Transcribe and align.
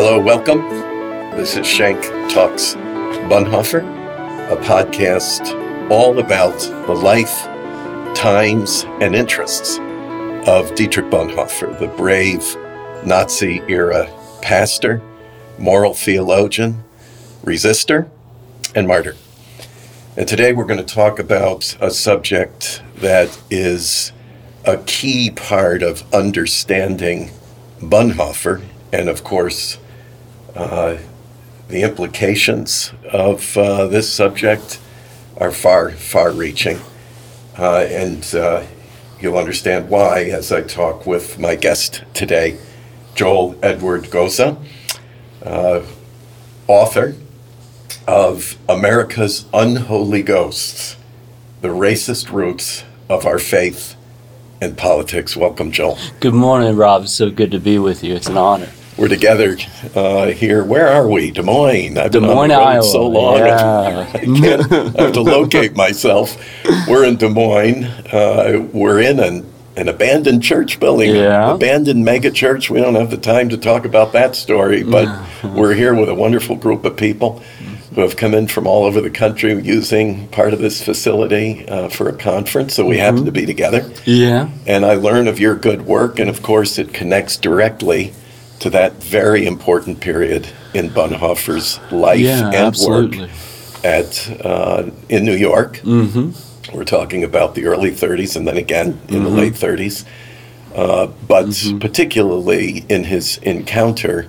Hello, 0.00 0.20
welcome. 0.20 0.60
This 1.36 1.56
is 1.56 1.66
Schenck 1.66 2.00
Talks 2.30 2.74
Bonhoeffer, 3.26 3.80
a 4.48 4.56
podcast 4.58 5.90
all 5.90 6.20
about 6.20 6.56
the 6.86 6.94
life, 6.94 7.42
times, 8.14 8.84
and 9.00 9.16
interests 9.16 9.80
of 10.48 10.72
Dietrich 10.76 11.06
Bonhoeffer, 11.06 11.76
the 11.80 11.88
brave 11.88 12.44
Nazi 13.04 13.60
era 13.66 14.08
pastor, 14.40 15.02
moral 15.58 15.94
theologian, 15.94 16.84
resistor, 17.42 18.08
and 18.76 18.86
martyr. 18.86 19.16
And 20.16 20.28
today 20.28 20.52
we're 20.52 20.64
going 20.64 20.78
to 20.78 20.94
talk 20.94 21.18
about 21.18 21.76
a 21.80 21.90
subject 21.90 22.84
that 22.98 23.36
is 23.50 24.12
a 24.64 24.76
key 24.76 25.32
part 25.32 25.82
of 25.82 26.04
understanding 26.14 27.30
Bonhoeffer 27.80 28.64
and, 28.92 29.08
of 29.08 29.24
course, 29.24 29.78
uh, 30.54 30.96
the 31.68 31.82
implications 31.82 32.92
of 33.12 33.56
uh, 33.56 33.86
this 33.86 34.12
subject 34.12 34.80
are 35.36 35.52
far, 35.52 35.90
far 35.90 36.32
reaching. 36.32 36.78
Uh, 37.58 37.86
and 37.88 38.34
uh, 38.34 38.64
you'll 39.20 39.38
understand 39.38 39.88
why 39.88 40.24
as 40.24 40.52
I 40.52 40.62
talk 40.62 41.06
with 41.06 41.38
my 41.38 41.54
guest 41.56 42.04
today, 42.14 42.58
Joel 43.14 43.58
Edward 43.62 44.10
Goza, 44.10 44.56
uh, 45.44 45.82
author 46.66 47.14
of 48.06 48.56
America's 48.68 49.44
Unholy 49.52 50.22
Ghosts 50.22 50.96
The 51.60 51.68
Racist 51.68 52.32
Roots 52.32 52.84
of 53.08 53.26
Our 53.26 53.38
Faith 53.38 53.96
and 54.60 54.76
Politics. 54.76 55.36
Welcome, 55.36 55.72
Joel. 55.72 55.98
Good 56.20 56.34
morning, 56.34 56.76
Rob. 56.76 57.04
It's 57.04 57.12
so 57.12 57.30
good 57.30 57.50
to 57.50 57.58
be 57.58 57.78
with 57.78 58.02
you. 58.02 58.14
It's 58.14 58.28
an 58.28 58.36
honor. 58.36 58.70
We're 58.98 59.06
together 59.06 59.56
uh, 59.94 60.26
here. 60.26 60.64
Where 60.64 60.88
are 60.88 61.06
we? 61.06 61.30
Des 61.30 61.42
Moines. 61.42 61.96
I've 61.96 62.10
Des 62.10 62.18
Moines, 62.18 62.50
Iowa. 62.50 62.82
So 62.82 63.06
long, 63.06 63.38
yeah. 63.38 64.10
I, 64.14 64.18
can't, 64.18 64.72
I 64.72 65.02
have 65.02 65.12
to 65.12 65.22
locate 65.22 65.76
myself. 65.76 66.36
We're 66.88 67.04
in 67.04 67.16
Des 67.16 67.28
Moines. 67.28 67.84
Uh, 67.84 68.66
we're 68.72 69.00
in 69.00 69.20
an, 69.20 69.48
an 69.76 69.86
abandoned 69.86 70.42
church 70.42 70.80
building, 70.80 71.14
yeah. 71.14 71.54
abandoned 71.54 72.04
mega 72.04 72.32
church. 72.32 72.70
We 72.70 72.80
don't 72.80 72.96
have 72.96 73.12
the 73.12 73.18
time 73.18 73.48
to 73.50 73.56
talk 73.56 73.84
about 73.84 74.12
that 74.14 74.34
story, 74.34 74.82
but 74.82 75.06
we're 75.44 75.74
here 75.74 75.94
with 75.94 76.08
a 76.08 76.14
wonderful 76.14 76.56
group 76.56 76.84
of 76.84 76.96
people 76.96 77.38
who 77.94 78.00
have 78.00 78.16
come 78.16 78.34
in 78.34 78.48
from 78.48 78.66
all 78.66 78.84
over 78.84 79.00
the 79.00 79.10
country 79.10 79.52
using 79.62 80.26
part 80.28 80.52
of 80.52 80.58
this 80.58 80.82
facility 80.82 81.68
uh, 81.68 81.88
for 81.88 82.08
a 82.08 82.16
conference. 82.16 82.74
So 82.74 82.84
we 82.84 82.96
mm-hmm. 82.96 83.04
happen 83.04 83.24
to 83.26 83.32
be 83.32 83.46
together. 83.46 83.88
Yeah. 84.04 84.50
And 84.66 84.84
I 84.84 84.94
learn 84.94 85.28
of 85.28 85.38
your 85.38 85.54
good 85.54 85.82
work, 85.82 86.18
and 86.18 86.28
of 86.28 86.42
course, 86.42 86.80
it 86.80 86.92
connects 86.92 87.36
directly 87.36 88.12
to 88.60 88.70
that 88.70 88.94
very 88.94 89.46
important 89.46 90.00
period 90.00 90.48
in 90.74 90.90
Bonhoeffer's 90.90 91.78
life 91.92 92.18
yeah, 92.18 92.46
and 92.46 92.54
absolutely. 92.54 93.20
work 93.20 93.30
at 93.84 94.40
uh, 94.44 94.90
in 95.08 95.24
New 95.24 95.36
York. 95.36 95.78
Mm-hmm. 95.78 96.76
We're 96.76 96.84
talking 96.84 97.24
about 97.24 97.54
the 97.54 97.66
early 97.66 97.90
30s 97.90 98.36
and 98.36 98.46
then 98.46 98.56
again 98.56 98.88
in 99.08 99.22
mm-hmm. 99.22 99.24
the 99.24 99.30
late 99.30 99.54
30s. 99.54 100.04
Uh, 100.74 101.06
but 101.26 101.46
Mm-hmm. 101.46 101.78
particularly 101.78 102.84
in 102.88 103.04
his 103.04 103.38
encounter 103.38 104.28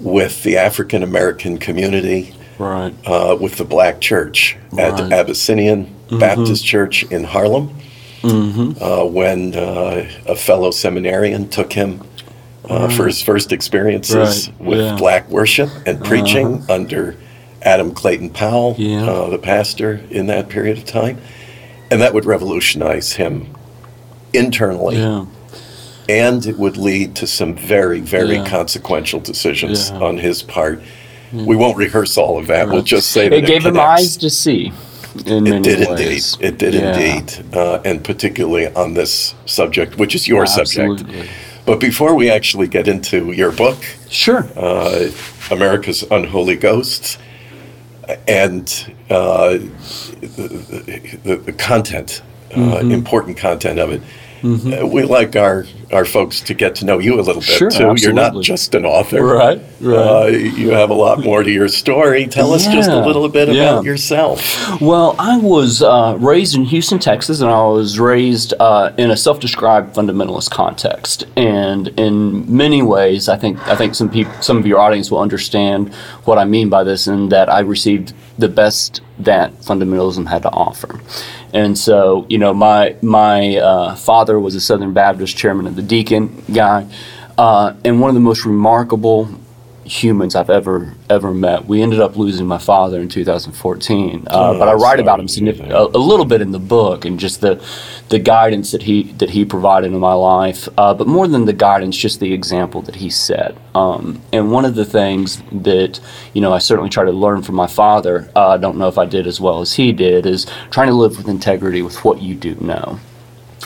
with 0.00 0.42
the 0.42 0.56
African 0.56 1.02
American 1.02 1.58
community, 1.58 2.34
Right. 2.58 2.94
uh, 3.06 3.36
with 3.40 3.56
the 3.56 3.64
black 3.64 4.00
church 4.00 4.56
at 4.78 4.92
Right. 4.92 5.12
Abyssinian 5.12 5.92
Baptist 6.10 6.64
Church 6.64 7.02
in 7.04 7.24
Harlem, 7.24 7.70
Mm-hmm. 8.22 8.82
uh, 8.82 9.04
when 9.04 9.54
uh, 9.54 10.08
a 10.26 10.36
fellow 10.36 10.70
seminarian 10.70 11.48
took 11.48 11.72
him 11.72 12.00
uh, 12.68 12.88
for 12.88 13.06
his 13.06 13.22
first 13.22 13.52
experiences 13.52 14.48
Right, 14.58 14.60
with 14.68 14.80
yeah. 14.80 14.96
black 14.96 15.28
worship 15.30 15.70
and 15.86 16.02
preaching 16.04 16.62
under 16.68 17.16
Adam 17.62 17.92
Clayton 17.92 18.30
Powell, 18.30 18.74
Yeah. 18.78 19.04
uh, 19.08 19.30
the 19.30 19.38
pastor 19.38 20.00
in 20.10 20.26
that 20.26 20.48
period 20.48 20.78
of 20.78 20.84
time. 20.84 21.18
And 21.90 22.00
that 22.00 22.14
would 22.14 22.24
revolutionize 22.24 23.12
him 23.14 23.54
internally. 24.32 24.96
Yeah. 24.96 25.26
And 26.08 26.44
it 26.44 26.58
would 26.58 26.76
lead 26.76 27.14
to 27.16 27.26
some 27.26 27.54
very, 27.54 28.00
very 28.00 28.36
Yeah. 28.36 28.46
consequential 28.46 29.20
decisions 29.20 29.90
Yeah. 29.90 30.00
on 30.00 30.18
his 30.18 30.42
part. 30.42 30.82
We 31.32 31.56
won't 31.56 31.76
rehearse 31.76 32.16
all 32.16 32.38
of 32.38 32.46
that. 32.46 32.68
We'll 32.68 32.82
just 32.82 33.10
say 33.10 33.28
that 33.28 33.36
It 33.38 33.46
gave 33.46 33.64
him 33.66 33.78
eyes 33.78 34.16
to 34.18 34.30
see. 34.30 34.72
In 35.26 35.46
It 35.46 35.50
many 35.50 35.62
did 35.62 35.88
ways. 35.88 36.36
indeed. 36.40 36.46
It 36.46 36.58
did 36.58 36.74
indeed, 36.74 37.32
uh, 37.56 37.78
and 37.84 38.02
particularly 38.04 38.68
on 38.74 38.94
this 38.94 39.34
subject, 39.46 39.96
which 39.98 40.14
is 40.14 40.26
your 40.28 40.44
subject. 40.46 41.00
Absolutely. 41.00 41.28
But 41.66 41.80
before 41.80 42.14
we 42.14 42.30
actually 42.30 42.68
get 42.68 42.88
into 42.88 43.32
your 43.32 43.50
book, 43.50 43.78
Sure. 44.10 44.46
uh, 44.56 45.10
America's 45.50 46.02
Unholy 46.10 46.56
Ghosts, 46.56 47.16
and 48.28 48.94
uh, 49.08 49.58
the, 50.20 51.20
the, 51.24 51.36
the 51.36 51.52
content, 51.52 52.22
uh, 52.52 52.56
Mm-hmm. 52.56 52.90
important 52.92 53.36
content 53.38 53.78
of 53.80 53.90
it. 53.90 54.02
Uh, 54.44 54.86
we 54.86 55.02
like 55.02 55.36
our, 55.36 55.64
our 55.90 56.04
folks 56.04 56.40
to 56.42 56.52
get 56.52 56.74
to 56.74 56.84
know 56.84 56.98
you 56.98 57.14
a 57.18 57.22
little 57.22 57.40
bit 57.40 57.44
Sure, 57.44 57.70
too. 57.70 57.94
You're 57.96 58.12
not 58.12 58.42
just 58.42 58.74
an 58.74 58.84
author, 58.84 59.24
Right, 59.24 59.60
right. 59.80 59.96
Uh, 59.96 60.26
you 60.26 60.70
have 60.70 60.90
a 60.90 60.94
lot 60.94 61.24
more 61.24 61.42
to 61.42 61.50
your 61.50 61.68
story. 61.68 62.26
Tell 62.26 62.52
us 62.52 62.66
just 62.66 62.90
a 62.90 63.06
little 63.06 63.30
bit 63.30 63.48
yeah. 63.48 63.70
about 63.70 63.84
yourself. 63.84 64.80
Well, 64.82 65.16
I 65.18 65.38
was 65.38 65.82
uh, 65.82 66.18
raised 66.20 66.56
in 66.56 66.64
Houston, 66.64 66.98
Texas, 66.98 67.40
and 67.40 67.50
I 67.50 67.66
was 67.68 67.98
raised 67.98 68.52
uh, 68.60 68.92
in 68.98 69.10
a 69.10 69.16
self-described 69.16 69.96
fundamentalist 69.96 70.50
context. 70.50 71.24
And 71.36 71.88
in 71.98 72.54
many 72.54 72.82
ways, 72.82 73.30
I 73.30 73.38
think 73.38 73.58
I 73.66 73.76
think 73.76 73.94
some 73.94 74.10
people, 74.10 74.32
some 74.42 74.58
of 74.58 74.66
your 74.66 74.78
audience 74.78 75.10
will 75.10 75.20
understand 75.20 75.94
what 76.24 76.36
I 76.36 76.44
mean 76.44 76.68
by 76.68 76.84
this, 76.84 77.06
in 77.06 77.30
that 77.30 77.48
I 77.48 77.60
received 77.60 78.12
the 78.36 78.48
best 78.48 79.00
that 79.18 79.52
fundamentalism 79.60 80.28
had 80.28 80.42
to 80.42 80.50
offer. 80.50 81.00
And 81.54 81.78
so, 81.78 82.26
you 82.28 82.38
know, 82.38 82.52
my 82.52 82.96
my 83.00 83.56
uh, 83.56 83.94
father 83.94 84.38
was 84.40 84.56
a 84.56 84.60
Southern 84.60 84.92
Baptist 84.92 85.36
chairman 85.36 85.68
of 85.68 85.76
the 85.76 85.82
Deacon 85.82 86.42
guy, 86.52 86.86
uh, 87.38 87.74
and 87.84 88.00
one 88.00 88.10
of 88.10 88.14
the 88.14 88.20
most 88.20 88.44
remarkable 88.44 89.28
humans 89.84 90.34
I've 90.34 90.50
ever 90.50 90.94
ever 91.10 91.32
met. 91.34 91.66
We 91.66 91.82
ended 91.82 92.00
up 92.00 92.16
losing 92.16 92.46
my 92.46 92.58
father 92.58 93.00
in 93.00 93.08
2014, 93.08 94.24
uh, 94.26 94.30
Oh, 94.30 94.58
but 94.58 94.68
I 94.68 94.72
write 94.72 94.80
sorry 94.80 95.00
about 95.02 95.20
him 95.20 95.26
to 95.26 95.40
hear 95.44 95.52
signif- 95.52 95.58
that. 95.68 95.70
a, 95.76 95.82
a 95.96 95.98
little 95.98 96.24
bit 96.26 96.40
in 96.40 96.50
the 96.52 96.58
book 96.58 97.04
and 97.04 97.18
just 97.20 97.40
the 97.40 97.62
the 98.08 98.18
guidance 98.18 98.70
that 98.72 98.82
he 98.82 99.04
that 99.14 99.30
he 99.30 99.44
provided 99.44 99.92
in 99.92 99.98
my 99.98 100.12
life. 100.14 100.68
Uh, 100.78 100.94
but 100.94 101.06
more 101.06 101.26
than 101.28 101.44
the 101.44 101.52
guidance, 101.52 101.96
just 101.96 102.20
the 102.20 102.32
example 102.32 102.82
that 102.82 102.96
he 102.96 103.10
set. 103.10 103.56
Um, 103.74 104.22
and 104.32 104.52
one 104.52 104.64
of 104.64 104.74
the 104.74 104.84
things 104.84 105.42
that 105.52 106.00
you 106.32 106.40
know 106.40 106.52
I 106.52 106.58
certainly 106.58 106.90
try 106.90 107.04
to 107.04 107.12
learn 107.12 107.42
from 107.42 107.54
my 107.54 107.66
father. 107.66 108.30
Uh, 108.34 108.48
I 108.48 108.56
don't 108.56 108.78
know 108.78 108.88
if 108.88 108.98
I 108.98 109.04
did 109.06 109.26
as 109.26 109.40
well 109.40 109.60
as 109.60 109.74
he 109.74 109.92
did. 109.92 110.26
Is 110.26 110.46
trying 110.70 110.88
to 110.88 110.94
live 110.94 111.16
with 111.16 111.28
integrity 111.28 111.82
with 111.82 112.04
what 112.04 112.20
you 112.22 112.34
do 112.34 112.54
know 112.56 112.98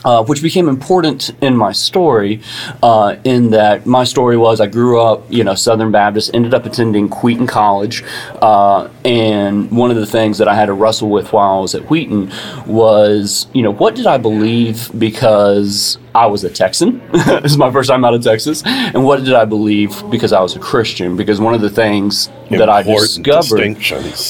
uh, 0.05 0.25
which 0.25 0.43
became 0.43 0.69
important 0.69 1.31
in 1.41 1.57
my 1.57 1.73
story, 1.73 2.41
uh, 2.83 3.17
in 3.25 3.51
that 3.51 3.87
my 3.87 4.05
story 4.05 4.37
was 4.37 4.61
I 4.61 4.67
grew 4.67 5.01
up, 5.01 5.25
you 5.29 5.45
know, 5.45 5.55
Southern 5.55 5.91
Baptist, 5.91 6.31
ended 6.35 6.55
up 6.55 6.67
attending 6.67 7.09
Wheaton 7.09 7.47
College, 7.47 8.05
uh, 8.41 8.89
and 9.05 9.71
one 9.71 9.91
of 9.91 9.97
the 9.97 10.07
things 10.07 10.39
that 10.39 10.49
I 10.49 10.55
had 10.55 10.67
to 10.67 10.73
wrestle 10.73 11.11
with 11.11 11.33
while 11.33 11.59
I 11.59 11.61
was 11.61 11.75
at 11.75 11.91
Wheaton 11.91 12.31
was, 12.67 13.47
you 13.53 13.63
know, 13.63 13.73
what 13.73 13.95
did 13.95 14.07
I 14.07 14.19
believe 14.19 14.91
because 14.99 15.99
I 16.15 16.27
was 16.27 16.45
a 16.45 16.51
Texan? 16.51 17.01
this 17.13 17.53
is 17.53 17.59
my 17.59 17.71
first 17.71 17.89
time 17.89 18.05
out 18.05 18.15
of 18.15 18.23
Texas, 18.23 18.63
and 18.65 19.05
what 19.05 19.25
did 19.25 19.35
I 19.35 19.45
believe 19.45 20.03
because 20.11 20.33
I 20.33 20.41
was 20.41 20.57
a 20.57 20.59
Christian? 20.59 21.17
Because 21.17 21.41
one 21.41 21.55
of 21.55 21.61
the 21.61 21.71
things 21.71 22.29
that 22.51 22.69
I 22.69 22.83
discovered. 22.83 23.59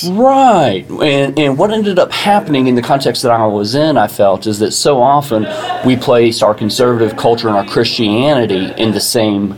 Right. 0.09 0.85
And 0.91 1.39
and 1.39 1.59
what 1.59 1.71
ended 1.71 1.99
up 1.99 2.13
happening 2.13 2.67
in 2.67 2.75
the 2.75 2.83
context 2.83 3.23
that 3.23 3.33
I 3.33 3.47
was 3.47 3.75
in, 3.75 3.97
I 3.97 4.09
felt, 4.09 4.47
is 4.47 4.59
that 4.59 4.73
so 4.73 5.01
often 5.01 5.47
we 5.87 5.97
placed 5.97 6.43
our 6.43 6.55
conservative 6.55 7.17
culture 7.17 7.49
and 7.49 7.57
our 7.57 7.67
Christianity 7.67 8.73
in 8.77 8.93
the 8.93 9.01
same 9.01 9.55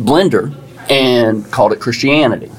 blender 0.00 0.54
and 0.90 1.50
called 1.50 1.72
it 1.72 1.80
Christianity. 1.80 2.50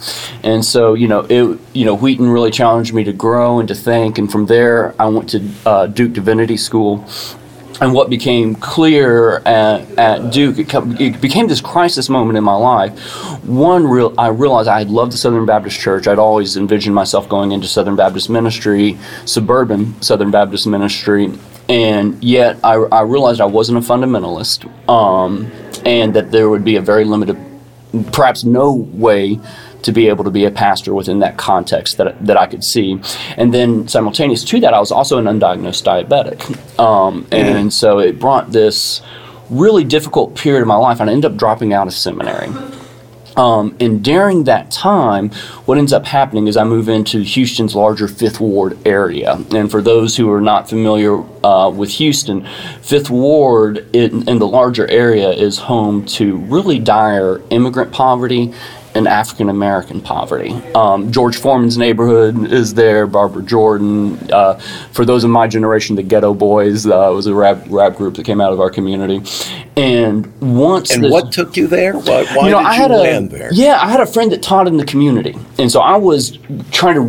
And 0.44 0.64
so, 0.64 0.94
you 0.94 1.08
know, 1.08 1.26
it 1.30 1.60
you 1.74 1.86
know, 1.86 1.96
Wheaton 1.96 2.30
really 2.30 2.52
challenged 2.52 2.94
me 2.94 3.04
to 3.04 3.14
grow 3.14 3.60
and 3.60 3.68
to 3.68 3.76
think 3.76 4.18
and 4.18 4.32
from 4.32 4.46
there 4.46 4.94
I 5.00 5.08
went 5.08 5.30
to 5.32 5.50
uh, 5.66 5.88
Duke 5.88 6.14
Divinity 6.14 6.58
School 6.58 7.08
and 7.82 7.94
what 7.94 8.10
became 8.10 8.56
clear 8.56 9.38
at, 9.46 9.90
at 9.98 10.32
Duke, 10.32 10.60
it, 10.60 10.70
come, 10.70 10.98
it 10.98 11.22
became 11.22 11.48
this 11.48 11.62
crisis 11.62 12.10
moment 12.10 12.38
in 12.38 12.44
my 12.44 12.56
life. 12.56 12.98
One, 13.46 13.88
real, 13.88 14.14
I 14.18 14.28
realized 14.28 14.68
I 14.68 14.80
had 14.80 14.90
loved 14.90 15.14
the 15.14 15.18
Southern 15.18 15.46
Baptist 15.46 15.80
Church. 15.80 16.08
I'd 16.08 16.20
always 16.20 16.58
envisioned 16.58 16.94
myself 16.94 17.30
going 17.30 17.52
into 17.52 17.68
Southern 17.68 17.96
Baptist 17.96 18.30
ministry, 18.30 18.98
suburban 19.26 20.02
Southern 20.02 20.32
Baptist 20.32 20.68
ministry, 20.68 21.32
and 21.70 22.22
yet 22.24 22.58
I, 22.64 22.74
I 22.74 23.02
realized 23.02 23.40
I 23.40 23.46
wasn't 23.46 23.78
a 23.78 23.82
fundamentalist, 23.82 24.66
um, 24.90 25.52
and 25.86 26.14
that 26.16 26.32
there 26.32 26.50
would 26.50 26.66
be 26.66 26.76
a 26.76 26.82
very 26.82 27.06
limited, 27.06 27.38
perhaps 28.12 28.44
no 28.44 28.74
way 28.74 29.40
to 29.82 29.92
be 29.92 30.08
able 30.08 30.24
to 30.24 30.32
be 30.32 30.46
a 30.46 30.52
pastor 30.52 30.94
within 30.94 31.20
that 31.20 31.38
context 31.38 31.98
that, 31.98 32.26
that 32.26 32.38
I 32.38 32.46
could 32.48 32.64
see. 32.64 33.00
And 33.38 33.54
then 33.54 33.88
simultaneous 33.88 34.44
to 34.46 34.60
that, 34.60 34.74
I 34.74 34.80
was 34.80 34.92
also 34.92 35.18
an 35.18 35.26
undiagnosed 35.26 35.84
diabetic. 35.84 36.80
Um, 36.80 37.28
and 37.32 37.72
so 37.74 38.00
it 38.00 38.20
brought 38.20 38.52
this 38.52 39.02
really 39.50 39.84
difficult 39.84 40.36
period 40.36 40.62
of 40.62 40.68
my 40.68 40.76
life, 40.76 41.00
and 41.00 41.10
I 41.10 41.14
ended 41.14 41.32
up 41.32 41.38
dropping 41.38 41.74
out 41.74 41.88
of 41.88 41.94
seminary. 41.94 42.50
Um, 43.40 43.78
and 43.80 44.04
during 44.04 44.44
that 44.46 44.70
time, 44.70 45.30
what 45.66 45.78
ends 45.78 45.94
up 45.94 46.06
happening 46.06 46.48
is 46.48 46.58
I 46.58 46.66
move 46.66 46.90
into 46.90 47.22
Houston's 47.22 47.74
larger 47.74 48.10
Fifth 48.10 48.42
Ward 48.42 48.78
area. 48.86 49.42
And 49.52 49.72
for 49.72 49.82
those 49.82 50.18
who 50.18 50.30
are 50.32 50.42
not 50.42 50.68
familiar 50.68 51.24
uh, 51.46 51.70
with 51.70 51.92
Houston, 51.92 52.46
Fifth 52.82 53.10
Ward 53.10 53.88
in, 53.96 54.28
in 54.28 54.40
the 54.40 54.48
larger 54.48 54.88
area 54.90 55.30
is 55.30 55.58
home 55.58 56.06
to 56.08 56.36
really 56.36 56.80
dire 56.80 57.42
immigrant 57.50 57.94
poverty 57.94 58.54
and 58.96 59.08
African 59.08 59.50
American 59.50 60.02
poverty. 60.02 60.52
Um, 60.76 61.12
George 61.12 61.38
Foreman's 61.38 61.78
neighborhood 61.78 62.52
is 62.52 62.74
there. 62.74 63.08
Barbara 63.08 63.44
Jordan. 63.44 64.18
Uh, 64.32 64.56
for 64.92 65.06
those 65.06 65.24
of 65.24 65.30
my 65.30 65.48
generation, 65.48 65.96
the 65.96 66.04
Geto 66.04 66.38
Boys 66.38 66.86
uh, 66.86 67.12
was 67.14 67.28
a 67.28 67.34
rap 67.34 67.64
rap 67.68 67.96
group 67.96 68.16
that 68.16 68.26
came 68.26 68.42
out 68.42 68.54
of 68.54 68.60
our 68.60 68.70
community. 68.70 69.22
And 69.76 70.26
once 70.42 70.92
and 70.92 71.10
what 71.10 71.32
took 71.32 71.56
you 71.56 71.68
there? 71.68 71.94
Why, 71.94 72.26
why 72.36 72.46
you 72.46 72.52
know, 72.52 72.60
did 72.60 72.68
I 72.68 72.88
you 72.88 72.94
a 72.94 72.98
land 72.98 73.32
there? 73.32 73.50
yeah, 73.54 73.80
I 73.82 73.88
had 73.90 74.02
a 74.02 74.06
friend 74.06 74.32
that 74.32 74.42
taught 74.42 74.68
in 74.68 74.78
the 74.78 74.86
community, 74.86 75.36
and 75.58 75.72
so 75.72 75.80
I 75.80 75.96
was 75.96 76.38
trying 76.72 76.96
to 76.96 77.02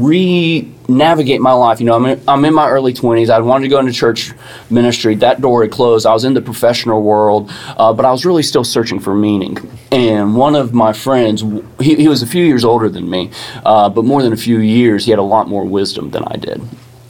re-navigate 0.90 1.40
my 1.40 1.52
life. 1.52 1.80
You 1.80 1.86
know, 1.86 1.94
I'm 1.94 2.06
in, 2.06 2.20
I'm 2.26 2.44
in 2.44 2.54
my 2.54 2.68
early 2.68 2.92
20s. 2.92 3.30
I 3.30 3.40
wanted 3.40 3.64
to 3.64 3.68
go 3.68 3.78
into 3.78 3.92
church 3.92 4.32
ministry. 4.68 5.14
That 5.16 5.40
door 5.40 5.62
had 5.62 5.70
closed. 5.70 6.06
I 6.06 6.12
was 6.12 6.24
in 6.24 6.34
the 6.34 6.42
professional 6.42 7.02
world, 7.02 7.50
uh, 7.76 7.92
but 7.92 8.04
I 8.04 8.10
was 8.10 8.24
really 8.24 8.42
still 8.42 8.64
searching 8.64 9.00
for 9.00 9.14
meaning. 9.14 9.58
And 9.92 10.36
one 10.36 10.54
of 10.54 10.74
my 10.74 10.92
friends, 10.92 11.42
he, 11.80 11.94
he 11.96 12.08
was 12.08 12.22
a 12.22 12.26
few 12.26 12.44
years 12.44 12.64
older 12.64 12.88
than 12.88 13.08
me, 13.08 13.30
uh, 13.64 13.88
but 13.88 14.04
more 14.04 14.22
than 14.22 14.32
a 14.32 14.36
few 14.36 14.58
years, 14.58 15.04
he 15.04 15.10
had 15.10 15.18
a 15.18 15.22
lot 15.22 15.48
more 15.48 15.64
wisdom 15.64 16.10
than 16.10 16.24
I 16.24 16.36
did, 16.36 16.60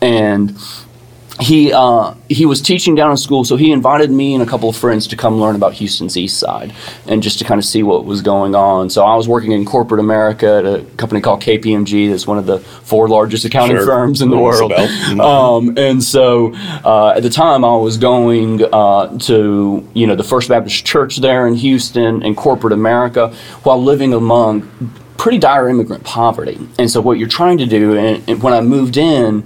and 0.00 0.56
he 1.40 1.72
uh, 1.72 2.14
he 2.28 2.46
was 2.46 2.60
teaching 2.60 2.94
down 2.94 3.10
in 3.10 3.16
school, 3.16 3.44
so 3.44 3.56
he 3.56 3.72
invited 3.72 4.10
me 4.10 4.34
and 4.34 4.42
a 4.42 4.46
couple 4.46 4.68
of 4.68 4.76
friends 4.76 5.06
to 5.08 5.16
come 5.16 5.40
learn 5.40 5.56
about 5.56 5.72
Houston's 5.74 6.16
East 6.16 6.38
Side 6.38 6.72
and 7.06 7.22
just 7.22 7.38
to 7.38 7.44
kind 7.44 7.58
of 7.58 7.64
see 7.64 7.82
what 7.82 8.04
was 8.04 8.22
going 8.22 8.54
on. 8.54 8.90
So 8.90 9.04
I 9.04 9.16
was 9.16 9.26
working 9.28 9.52
in 9.52 9.64
corporate 9.64 10.00
America 10.00 10.46
at 10.56 10.64
a 10.66 10.84
company 10.96 11.20
called 11.20 11.40
KPMG. 11.42 12.10
That's 12.10 12.26
one 12.26 12.38
of 12.38 12.46
the 12.46 12.58
four 12.58 13.08
largest 13.08 13.44
accounting 13.44 13.76
Sure. 13.76 13.86
firms 13.86 14.20
in 14.22 14.30
the 14.30 14.36
world. 14.38 14.72
Mhm. 14.72 15.20
Um, 15.20 15.74
and 15.76 16.02
so 16.02 16.52
uh, 16.84 17.14
at 17.16 17.22
the 17.22 17.30
time, 17.30 17.64
I 17.64 17.76
was 17.76 17.96
going 17.96 18.62
uh, 18.72 19.18
to 19.20 19.88
you 19.94 20.06
know 20.06 20.14
the 20.14 20.24
First 20.24 20.48
Baptist 20.48 20.84
Church 20.84 21.16
there 21.18 21.46
in 21.46 21.54
Houston 21.54 22.22
in 22.22 22.34
corporate 22.34 22.72
America 22.72 23.32
while 23.62 23.82
living 23.82 24.12
among 24.12 24.68
pretty 25.16 25.38
dire 25.38 25.68
immigrant 25.68 26.02
poverty. 26.04 26.58
And 26.78 26.90
so 26.90 27.00
what 27.02 27.18
you're 27.18 27.28
trying 27.28 27.58
to 27.58 27.66
do, 27.66 27.96
and, 27.96 28.22
and 28.28 28.42
when 28.42 28.54
I 28.54 28.62
moved 28.62 28.96
in, 28.96 29.44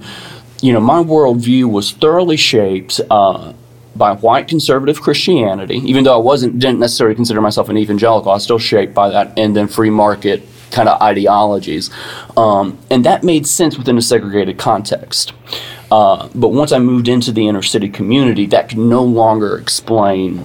you 0.65 0.73
know, 0.73 0.79
my 0.79 1.03
worldview 1.03 1.65
was 1.69 1.91
thoroughly 1.91 2.37
shaped 2.37 2.99
uh, 3.11 3.53
by 3.95 4.15
white 4.15 4.47
conservative 4.47 4.99
Christianity. 4.99 5.77
Even 5.85 6.03
though 6.03 6.15
I 6.15 6.21
wasn't 6.21 6.57
didn't 6.57 6.79
necessarily 6.79 7.15
consider 7.15 7.39
myself 7.39 7.69
an 7.69 7.77
evangelical, 7.77 8.31
I 8.31 8.35
was 8.35 8.43
still 8.43 8.57
shaped 8.57 8.95
by 8.95 9.09
that, 9.09 9.37
and 9.37 9.55
then 9.55 9.67
free 9.67 9.91
market 9.91 10.41
kind 10.71 10.89
of 10.89 10.99
ideologies, 11.03 11.91
um, 12.35 12.79
and 12.89 13.05
that 13.05 13.23
made 13.23 13.45
sense 13.45 13.77
within 13.77 13.95
a 13.95 14.01
segregated 14.01 14.57
context. 14.57 15.33
Uh, 15.91 16.27
but 16.33 16.49
once 16.49 16.71
I 16.71 16.79
moved 16.79 17.07
into 17.07 17.31
the 17.31 17.47
inner 17.47 17.61
city 17.61 17.87
community, 17.87 18.47
that 18.47 18.69
could 18.69 18.79
no 18.79 19.03
longer 19.03 19.59
explain 19.59 20.39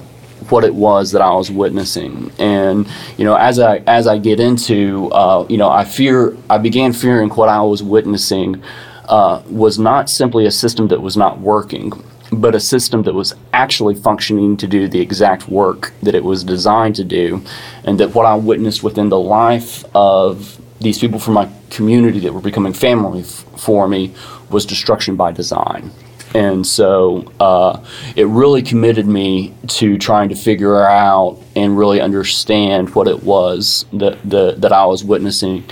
what 0.50 0.64
it 0.64 0.74
was 0.74 1.12
that 1.12 1.22
I 1.22 1.32
was 1.32 1.50
witnessing. 1.50 2.30
And 2.38 2.86
you 3.16 3.24
know, 3.24 3.36
as 3.36 3.58
I 3.58 3.78
as 3.86 4.06
I 4.06 4.18
get 4.18 4.38
into, 4.38 5.10
uh, 5.12 5.46
you 5.48 5.56
know, 5.56 5.70
I 5.70 5.84
fear 5.84 6.36
I 6.50 6.58
began 6.58 6.92
fearing 6.92 7.30
what 7.30 7.48
I 7.48 7.62
was 7.62 7.82
witnessing 7.82 8.62
uh, 9.04 9.42
was 9.48 9.78
not 9.78 10.10
simply 10.10 10.46
a 10.46 10.50
system 10.50 10.88
that 10.88 11.00
was 11.00 11.16
not 11.16 11.40
working, 11.40 11.92
but 12.32 12.54
a 12.54 12.60
system 12.60 13.02
that 13.02 13.14
was 13.14 13.34
actually 13.52 13.94
functioning 13.94 14.56
to 14.56 14.66
do 14.66 14.88
the 14.88 15.00
exact 15.00 15.48
work 15.48 15.92
that 16.02 16.14
it 16.14 16.24
was 16.24 16.44
designed 16.44 16.96
to 16.96 17.04
do, 17.04 17.42
and 17.84 17.98
that 17.98 18.14
what 18.14 18.26
I 18.26 18.36
witnessed 18.36 18.82
within 18.82 19.08
the 19.08 19.18
life 19.18 19.84
of 19.94 20.60
these 20.80 20.98
people 20.98 21.18
from 21.18 21.34
my 21.34 21.48
community 21.70 22.20
that 22.20 22.32
were 22.32 22.40
becoming 22.40 22.72
family 22.72 23.20
f- 23.20 23.44
for 23.56 23.86
me 23.86 24.14
was 24.48 24.64
destruction 24.64 25.16
by 25.16 25.32
design. 25.32 25.90
And 26.34 26.64
so 26.64 27.30
uh, 27.40 27.84
it 28.14 28.26
really 28.26 28.62
committed 28.62 29.06
me 29.06 29.54
to 29.66 29.98
trying 29.98 30.28
to 30.28 30.36
figure 30.36 30.82
out 30.84 31.38
and 31.56 31.76
really 31.76 32.00
understand 32.00 32.94
what 32.94 33.08
it 33.08 33.24
was 33.24 33.84
that, 33.92 34.18
the, 34.28 34.54
that 34.58 34.72
I 34.72 34.86
was 34.86 35.02
witnessing 35.02 35.64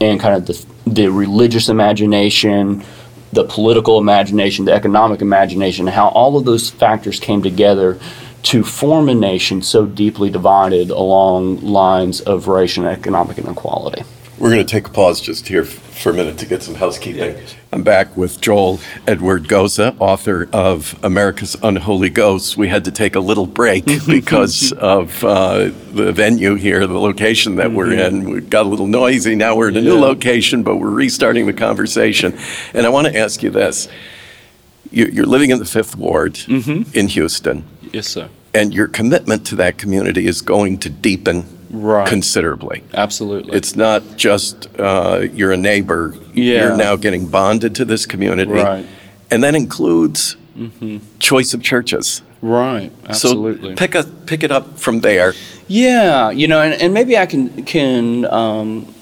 and 0.00 0.20
kind 0.20 0.36
of 0.36 0.46
the, 0.46 0.73
the 0.86 1.08
religious 1.08 1.68
imagination, 1.68 2.84
the 3.32 3.44
political 3.44 3.98
imagination, 3.98 4.64
the 4.64 4.72
economic 4.72 5.20
imagination, 5.20 5.86
how 5.86 6.08
all 6.08 6.36
of 6.36 6.44
those 6.44 6.70
factors 6.70 7.18
came 7.18 7.42
together 7.42 7.98
to 8.42 8.62
form 8.62 9.08
a 9.08 9.14
nation 9.14 9.62
so 9.62 9.86
deeply 9.86 10.28
divided 10.30 10.90
along 10.90 11.60
lines 11.62 12.20
of 12.20 12.46
race 12.46 12.76
and 12.76 12.86
economic 12.86 13.38
inequality. 13.38 14.02
We're 14.44 14.50
going 14.50 14.66
to 14.66 14.70
take 14.70 14.86
a 14.86 14.90
pause 14.90 15.22
just 15.22 15.48
here 15.48 15.64
for 15.64 16.10
a 16.10 16.12
minute 16.12 16.36
to 16.36 16.44
get 16.44 16.62
some 16.62 16.74
housekeeping. 16.74 17.34
I'm 17.72 17.82
back 17.82 18.14
with 18.14 18.42
Joel 18.42 18.78
Edward 19.06 19.48
Goza, 19.48 19.96
author 19.98 20.50
of 20.52 21.02
America's 21.02 21.56
Unholy 21.62 22.10
Ghosts. 22.10 22.54
We 22.54 22.68
had 22.68 22.84
to 22.84 22.90
take 22.90 23.14
a 23.16 23.20
little 23.20 23.46
break 23.46 23.86
because 24.06 24.70
of 24.72 25.24
uh, 25.24 25.70
the 25.94 26.12
venue 26.12 26.56
here, 26.56 26.86
the 26.86 26.98
location 27.00 27.56
that 27.56 27.72
we're 27.72 27.94
in. 27.94 28.28
We 28.28 28.42
got 28.42 28.66
a 28.66 28.68
little 28.68 28.86
noisy. 28.86 29.34
Now 29.34 29.56
we're 29.56 29.70
in 29.70 29.78
a 29.78 29.80
new 29.80 29.94
Yeah. 29.94 30.00
location, 30.02 30.62
but 30.62 30.76
we're 30.76 30.90
restarting 30.90 31.46
the 31.46 31.54
conversation. 31.54 32.36
And 32.74 32.84
I 32.84 32.90
want 32.90 33.06
to 33.06 33.16
ask 33.16 33.42
you 33.42 33.48
this. 33.48 33.88
You- 34.90 35.06
You're 35.10 35.24
living 35.24 35.52
in 35.52 35.58
the 35.58 35.64
Fifth 35.64 35.96
Ward 35.96 36.38
in 36.46 37.08
Houston, 37.08 37.64
Yes, 37.94 38.08
sir. 38.08 38.28
and 38.52 38.74
your 38.74 38.88
commitment 38.88 39.46
to 39.46 39.56
that 39.56 39.78
community 39.78 40.26
is 40.26 40.42
going 40.42 40.76
to 40.80 40.90
deepen 40.90 41.46
Right. 41.74 42.08
considerably. 42.08 42.84
Absolutely. 42.94 43.56
It's 43.56 43.74
not 43.74 44.16
just 44.16 44.68
uh, 44.78 45.26
you're 45.32 45.52
a 45.52 45.56
neighbor. 45.56 46.14
Yeah. 46.32 46.68
You're 46.68 46.76
now 46.76 46.96
getting 46.96 47.26
bonded 47.26 47.74
to 47.76 47.84
this 47.84 48.06
community. 48.06 48.52
Right. 48.52 48.86
And 49.30 49.42
that 49.42 49.54
includes 49.54 50.36
choice 51.18 51.52
of 51.52 51.62
churches. 51.62 52.22
right. 52.40 52.92
So 53.12 53.54
pick, 53.74 53.94
a, 53.94 54.04
pick 54.04 54.42
it 54.44 54.52
up 54.52 54.78
from 54.78 55.00
there. 55.00 55.34
Yeah, 55.66 56.30
you 56.30 56.46
know, 56.46 56.60
and, 56.60 56.74
and 56.74 56.94
maybe 56.94 57.16
I 57.16 57.26
can 57.26 57.64
can 57.64 58.26
um, 58.26 58.93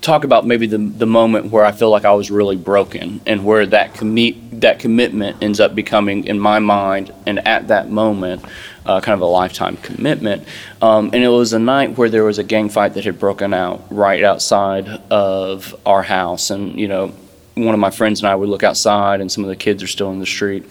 talk 0.00 0.24
about 0.24 0.46
maybe 0.46 0.66
the 0.66 0.78
the 0.78 1.06
moment 1.06 1.50
where 1.50 1.64
I 1.64 1.72
feel 1.72 1.90
like 1.90 2.04
I 2.04 2.12
was 2.12 2.30
really 2.30 2.56
broken, 2.56 3.20
and 3.26 3.44
where 3.44 3.66
that 3.66 3.94
commit 3.94 4.60
that 4.60 4.78
commitment 4.78 5.42
ends 5.42 5.60
up 5.60 5.74
becoming, 5.74 6.24
in 6.24 6.38
my 6.38 6.58
mind, 6.58 7.12
and 7.26 7.46
at 7.46 7.68
that 7.68 7.90
moment, 7.90 8.44
uh, 8.84 9.00
kind 9.00 9.14
of 9.14 9.20
a 9.20 9.26
lifetime 9.26 9.76
commitment. 9.78 10.44
Um, 10.80 11.10
and 11.12 11.22
it 11.22 11.28
was 11.28 11.52
a 11.52 11.58
night 11.58 11.96
where 11.98 12.08
there 12.08 12.24
was 12.24 12.38
a 12.38 12.44
gang 12.44 12.68
fight 12.68 12.94
that 12.94 13.04
had 13.04 13.18
broken 13.18 13.52
out 13.52 13.84
right 13.90 14.22
outside 14.22 14.88
of 15.10 15.74
our 15.84 16.02
house, 16.02 16.50
and 16.50 16.78
you 16.78 16.88
know, 16.88 17.12
one 17.54 17.74
of 17.74 17.80
my 17.80 17.90
friends 17.90 18.20
and 18.20 18.28
I 18.28 18.34
would 18.34 18.48
look 18.48 18.62
outside, 18.62 19.20
and 19.20 19.30
some 19.30 19.44
of 19.44 19.48
the 19.48 19.56
kids 19.56 19.82
are 19.82 19.88
still 19.88 20.10
in 20.10 20.20
the 20.20 20.26
street. 20.26 20.64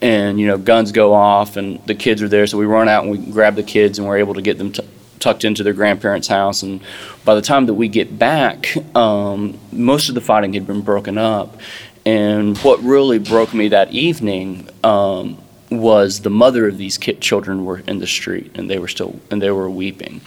And 0.00 0.38
you 0.38 0.46
know, 0.46 0.58
guns 0.58 0.92
go 0.92 1.12
off, 1.12 1.56
and 1.56 1.84
the 1.86 1.94
kids 1.94 2.22
are 2.22 2.28
there. 2.28 2.46
So 2.46 2.56
we 2.58 2.66
run 2.66 2.88
out 2.88 3.04
and 3.04 3.12
we 3.12 3.18
grab 3.18 3.56
the 3.56 3.62
kids, 3.62 3.98
and 3.98 4.06
we're 4.06 4.18
able 4.18 4.34
to 4.34 4.42
get 4.42 4.56
them 4.58 4.72
t- 4.72 4.86
tucked 5.20 5.44
into 5.44 5.62
their 5.62 5.72
grandparents' 5.72 6.28
house. 6.28 6.62
And 6.62 6.80
by 7.24 7.34
the 7.34 7.42
time 7.42 7.66
that 7.66 7.74
we 7.74 7.88
get 7.88 8.18
back, 8.18 8.74
um, 8.96 9.58
most 9.70 10.08
of 10.08 10.14
the 10.14 10.20
fighting 10.20 10.54
had 10.54 10.66
been 10.66 10.80
broken 10.80 11.18
up. 11.18 11.60
And 12.04 12.56
what 12.58 12.82
really 12.82 13.18
broke 13.18 13.54
me 13.54 13.68
that 13.68 13.92
evening 13.92 14.68
um, 14.82 15.38
was 15.70 16.20
the 16.20 16.30
mother 16.30 16.66
of 16.66 16.78
these 16.78 16.98
kid 16.98 17.20
children 17.20 17.64
were 17.64 17.78
in 17.86 17.98
the 17.98 18.06
street, 18.06 18.50
and 18.56 18.68
they 18.68 18.78
were 18.78 18.88
still 18.88 19.20
and 19.30 19.40
they 19.40 19.50
were 19.50 19.70
weeping. 19.70 20.20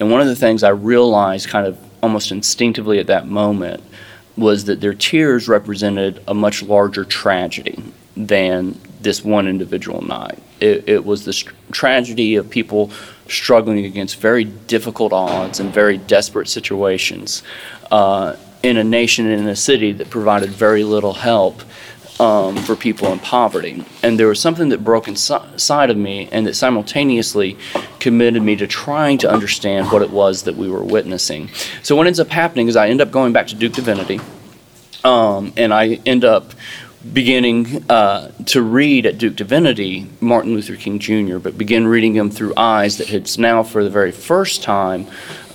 And 0.00 0.10
one 0.10 0.20
of 0.20 0.26
the 0.26 0.36
things 0.36 0.62
I 0.62 0.70
realized, 0.70 1.48
kind 1.48 1.66
of 1.66 1.78
almost 2.02 2.32
instinctively 2.32 2.98
at 2.98 3.06
that 3.08 3.26
moment, 3.26 3.82
was 4.36 4.64
that 4.64 4.80
their 4.80 4.94
tears 4.94 5.48
represented 5.48 6.22
a 6.26 6.34
much 6.34 6.62
larger 6.62 7.04
tragedy 7.04 7.82
than 8.16 8.80
this 9.00 9.24
one 9.24 9.46
individual 9.46 10.02
night. 10.02 10.38
It, 10.60 10.88
it 10.88 11.04
was 11.04 11.24
this 11.24 11.44
tragedy 11.70 12.36
of 12.36 12.50
people 12.50 12.90
struggling 13.28 13.84
against 13.84 14.20
very 14.20 14.44
difficult 14.44 15.12
odds 15.12 15.60
and 15.60 15.72
very 15.72 15.98
desperate 15.98 16.48
situations 16.48 17.42
uh, 17.90 18.36
in 18.62 18.76
a 18.76 18.84
nation 18.84 19.26
and 19.26 19.40
in 19.42 19.48
a 19.48 19.56
city 19.56 19.92
that 19.92 20.10
provided 20.10 20.50
very 20.50 20.84
little 20.84 21.14
help 21.14 21.62
um, 22.20 22.56
for 22.56 22.74
people 22.74 23.12
in 23.12 23.18
poverty. 23.20 23.84
And 24.02 24.18
there 24.18 24.26
was 24.26 24.40
something 24.40 24.70
that 24.70 24.82
broke 24.82 25.06
inside 25.08 25.90
of 25.90 25.96
me 25.96 26.28
and 26.32 26.46
that 26.46 26.54
simultaneously 26.54 27.56
committed 28.00 28.42
me 28.42 28.56
to 28.56 28.66
trying 28.66 29.18
to 29.18 29.30
understand 29.30 29.92
what 29.92 30.02
it 30.02 30.10
was 30.10 30.42
that 30.42 30.56
we 30.56 30.68
were 30.68 30.82
witnessing. 30.82 31.48
So 31.82 31.94
what 31.94 32.06
ends 32.06 32.18
up 32.18 32.30
happening 32.30 32.68
is 32.68 32.76
I 32.76 32.88
end 32.88 33.00
up 33.00 33.10
going 33.10 33.32
back 33.32 33.46
to 33.48 33.54
Duke 33.54 33.72
Divinity, 33.72 34.20
um, 35.04 35.52
and 35.56 35.72
I 35.72 36.00
end 36.04 36.24
up 36.24 36.52
beginning 37.12 37.84
uh, 37.88 38.32
to 38.46 38.62
read 38.62 39.06
at 39.06 39.18
Duke 39.18 39.36
Divinity 39.36 40.08
Martin 40.20 40.54
Luther 40.54 40.76
King 40.76 40.98
Jr., 40.98 41.38
but 41.38 41.56
begin 41.56 41.86
reading 41.86 42.14
him 42.14 42.30
through 42.30 42.54
eyes 42.56 42.98
that 42.98 43.08
had 43.08 43.38
now, 43.38 43.62
for 43.62 43.84
the 43.84 43.90
very 43.90 44.12
first 44.12 44.62
time, 44.62 45.06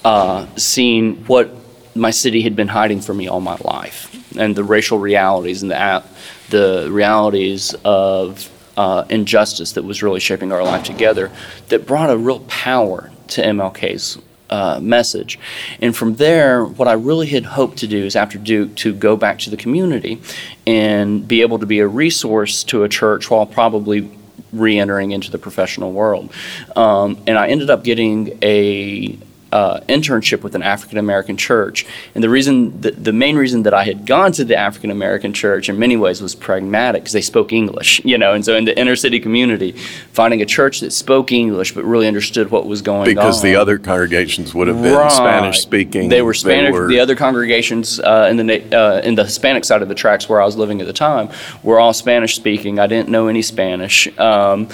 uh, 0.06 0.48
seen 0.56 1.26
what 1.26 1.52
my 1.96 2.12
city 2.12 2.42
had 2.42 2.56
been 2.56 2.70
hiding 2.70 3.02
from 3.02 3.18
me 3.18 3.28
all 3.28 3.42
my 3.42 3.58
life, 3.64 4.36
and 4.38 4.56
the 4.56 4.64
racial 4.64 5.00
realities 5.00 5.62
and 5.62 5.72
the 5.72 6.04
the 6.50 6.88
realities 6.92 7.76
of 7.84 8.50
uh, 8.78 9.06
injustice 9.10 9.74
that 9.74 9.84
was 9.84 10.02
really 10.02 10.20
shaping 10.20 10.52
our 10.52 10.64
life 10.64 10.84
together, 10.84 11.32
that 11.70 11.86
brought 11.86 12.10
a 12.10 12.18
real 12.18 12.40
power 12.42 13.12
to 13.28 13.42
MLK's 13.42 14.18
uh, 14.50 14.80
message. 14.82 15.40
And 15.82 15.96
from 15.96 16.16
there, 16.16 16.64
what 16.66 16.88
I 16.88 16.94
really 16.94 17.28
had 17.28 17.46
hoped 17.46 17.78
to 17.80 17.88
do 17.88 18.06
is 18.06 18.16
after 18.16 18.38
Duke 18.38 18.76
to 18.76 18.94
go 18.94 19.16
back 19.16 19.40
to 19.40 19.50
the 19.50 19.58
community 19.58 20.22
and 20.68 21.28
be 21.28 21.42
able 21.42 21.60
to 21.60 21.66
be 21.66 21.80
a 21.80 21.88
resource 21.88 22.64
to 22.66 22.84
a 22.84 22.90
church 22.90 23.30
while 23.30 23.46
probably 23.46 24.10
re-entering 24.52 25.12
into 25.12 25.32
the 25.32 25.38
professional 25.38 25.92
world. 25.92 26.32
Um, 26.76 27.18
and 27.26 27.38
I 27.38 27.48
ended 27.48 27.70
up 27.70 27.84
getting 27.84 28.38
a 28.42 29.18
uh, 29.54 29.80
internship 29.88 30.42
with 30.42 30.56
an 30.56 30.64
African 30.64 30.98
American 30.98 31.38
church. 31.38 31.86
And 32.16 32.24
the 32.24 32.30
reason, 32.30 32.82
the, 32.82 32.90
the 32.92 33.14
main 33.14 33.36
reason 33.38 33.64
that 33.64 33.74
I 33.74 33.84
had 33.84 34.08
gone 34.08 34.32
to 34.34 34.44
the 34.44 34.56
African 34.58 34.90
American 34.90 35.32
church 35.32 35.70
in 35.70 35.78
many 35.78 35.96
ways 35.96 36.22
was 36.24 36.34
pragmatic 36.34 37.04
because 37.04 37.14
they 37.14 37.22
spoke 37.22 37.54
English, 37.54 38.04
you 38.12 38.18
know. 38.18 38.34
And 38.34 38.44
so 38.44 38.56
in 38.56 38.66
the 38.66 38.78
inner 38.78 38.96
city 38.96 39.20
community, 39.20 39.74
finding 40.12 40.42
a 40.42 40.46
church 40.46 40.80
that 40.80 40.92
spoke 40.92 41.32
English 41.32 41.74
but 41.76 41.84
really 41.86 42.08
understood 42.08 42.50
what 42.50 42.66
was 42.66 42.82
going 42.82 43.06
because 43.06 43.18
on. 43.18 43.30
Because 43.30 43.42
the 43.44 43.56
other 43.56 43.78
congregations 43.78 44.56
would 44.56 44.68
have 44.68 44.82
been 44.82 44.94
Right. 44.94 45.12
Spanish 45.12 45.60
speaking. 45.62 46.10
They 46.10 46.22
were 46.24 46.34
Spanish. 46.34 46.74
were- 46.74 46.88
The 46.88 47.00
other 47.00 47.16
congregations 47.16 48.00
uh, 48.00 48.28
in 48.32 48.38
the 48.38 48.76
uh, 48.76 49.02
in 49.02 49.14
the 49.16 49.24
Hispanic 49.24 49.66
side 49.66 49.84
of 49.84 49.88
the 49.88 49.96
tracks 49.96 50.28
where 50.28 50.42
I 50.42 50.46
was 50.46 50.56
living 50.58 50.82
at 50.82 50.88
the 50.88 50.94
time 50.94 51.30
were 51.62 51.80
all 51.80 51.94
Spanish 51.94 52.36
speaking. 52.36 52.80
I 52.80 52.88
didn't 52.88 53.10
know 53.10 53.28
any 53.28 53.44
Spanish, 53.44 54.08
um, 54.18 54.68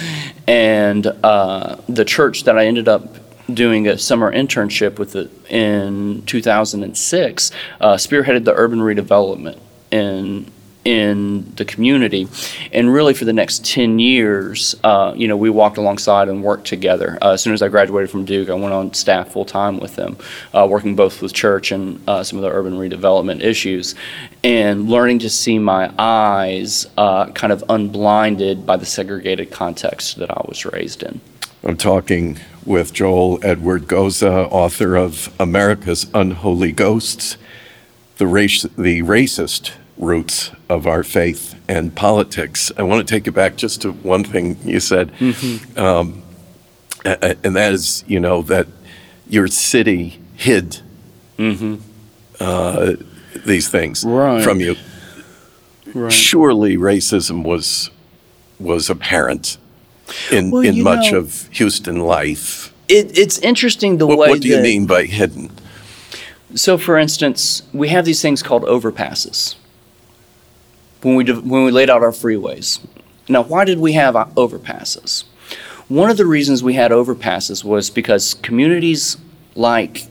and 0.48 1.06
uh, 1.24 1.76
the 1.90 2.06
church 2.06 2.46
that 2.46 2.58
I 2.58 2.66
ended 2.66 2.88
up 2.88 3.04
doing 3.54 3.88
a 3.88 3.98
summer 3.98 4.32
internship 4.32 5.00
with 5.00 5.14
the, 5.14 5.30
in 5.50 6.24
2006 6.26 7.52
uh, 7.82 7.94
spearheaded 7.96 8.46
the 8.46 8.54
urban 8.54 8.80
redevelopment 8.80 9.60
in 9.92 10.52
in 10.86 11.54
the 11.56 11.66
community. 11.66 12.28
And 12.72 12.92
really 12.92 13.14
for 13.14 13.26
the 13.26 13.34
next 13.34 13.66
10 13.66 14.00
years 14.00 14.76
uh, 14.84 15.14
you 15.16 15.28
know 15.28 15.36
we 15.36 15.50
walked 15.50 15.78
alongside 15.78 16.30
and 16.30 16.44
worked 16.44 16.68
together. 16.68 17.18
Uh, 17.22 17.32
as 17.32 17.44
soon 17.44 17.54
as 17.54 17.62
i 17.62 17.68
graduated 17.68 18.10
from 18.10 18.26
duke 18.26 18.50
i 18.50 18.54
went 18.54 18.74
on 18.74 18.94
staff 18.94 19.34
full 19.34 19.46
time 19.46 19.80
with 19.80 19.96
them 19.96 20.18
uh, 20.54 20.66
working 20.70 20.96
both 20.96 21.22
with 21.22 21.34
church 21.34 21.72
and 21.72 22.02
uh, 22.08 22.24
some 22.24 22.40
of 22.40 22.44
the 22.44 22.50
urban 22.50 22.74
redevelopment 22.74 23.42
issues. 23.42 23.94
And 24.44 24.90
learning 24.90 25.20
to 25.20 25.30
see 25.30 25.60
my 25.60 25.94
eyes 26.00 26.88
uh, 26.98 27.32
kind 27.32 27.52
of 27.52 27.64
unblinded 27.70 28.66
by 28.66 28.78
the 28.78 28.86
segregated 28.86 29.52
context 29.52 30.18
that 30.18 30.32
i 30.32 30.42
was 30.48 30.66
raised 30.66 31.04
in. 31.04 31.20
I'm 31.64 31.76
talking 31.76 32.40
with 32.66 32.94
Joel 32.94 33.40
Edward 33.44 33.88
Goza, 33.88 34.30
author 34.32 34.96
of 34.96 35.34
America's 35.40 36.08
Unholy 36.14 36.72
Ghosts, 36.72 37.38
the, 38.18 38.28
race, 38.28 38.64
the 38.78 39.02
racist 39.04 39.72
roots 39.98 40.52
of 40.70 40.86
our 40.88 41.04
faith 41.04 41.56
and 41.68 41.96
politics. 41.96 42.72
I 42.78 42.84
want 42.84 43.06
to 43.08 43.14
take 43.14 43.28
it 43.28 43.32
back 43.32 43.56
just 43.58 43.82
to 43.84 43.92
one 43.92 44.24
thing 44.24 44.58
you 44.64 44.80
said, 44.80 45.12
um, 45.78 46.22
a- 47.06 47.18
a- 47.22 47.36
and 47.44 47.56
that 47.56 47.74
is, 47.74 48.04
you 48.08 48.20
know, 48.20 48.42
that 48.44 48.68
your 49.28 49.48
city 49.48 50.20
hid 50.36 50.82
uh, 52.40 52.94
these 53.46 53.70
things 53.70 54.04
Right. 54.06 54.44
from 54.44 54.60
you. 54.60 54.76
right 55.94 56.12
Surely 56.12 56.78
racism 56.78 57.44
was 57.44 57.90
was 58.60 58.90
apparent 58.90 59.58
in 60.32 60.52
Well, 60.52 60.62
in 60.64 60.84
much 60.84 61.12
know- 61.12 61.20
of 61.20 61.48
Houston 61.52 62.00
life. 62.00 62.74
it, 62.88 63.18
it's 63.18 63.38
interesting 63.40 63.98
the 63.98 64.08
What, 64.08 64.18
way 64.18 64.30
what 64.30 64.42
do 64.42 64.48
you 64.48 64.62
mean 64.62 64.86
by 64.86 65.06
hidden? 65.06 65.52
So, 66.56 66.78
for 66.78 66.98
instance, 66.98 67.62
we 67.74 67.90
have 67.90 68.06
these 68.06 68.22
things 68.22 68.42
called 68.42 68.64
overpasses. 68.64 69.56
When 71.02 71.16
we 71.16 71.24
when 71.24 71.64
we 71.64 71.72
laid 71.72 71.90
out 71.90 72.02
our 72.04 72.12
freeways, 72.12 72.80
now 73.28 73.44
why 73.44 73.64
did 73.66 73.80
we 73.80 73.94
have 73.94 74.16
uh, 74.16 74.26
overpasses? 74.36 75.24
One 75.88 76.10
of 76.10 76.18
the 76.18 76.26
reasons 76.26 76.62
we 76.64 76.74
had 76.74 76.92
overpasses 76.92 77.64
was 77.64 77.90
because 77.90 78.34
communities 78.34 79.18
like 79.56 80.04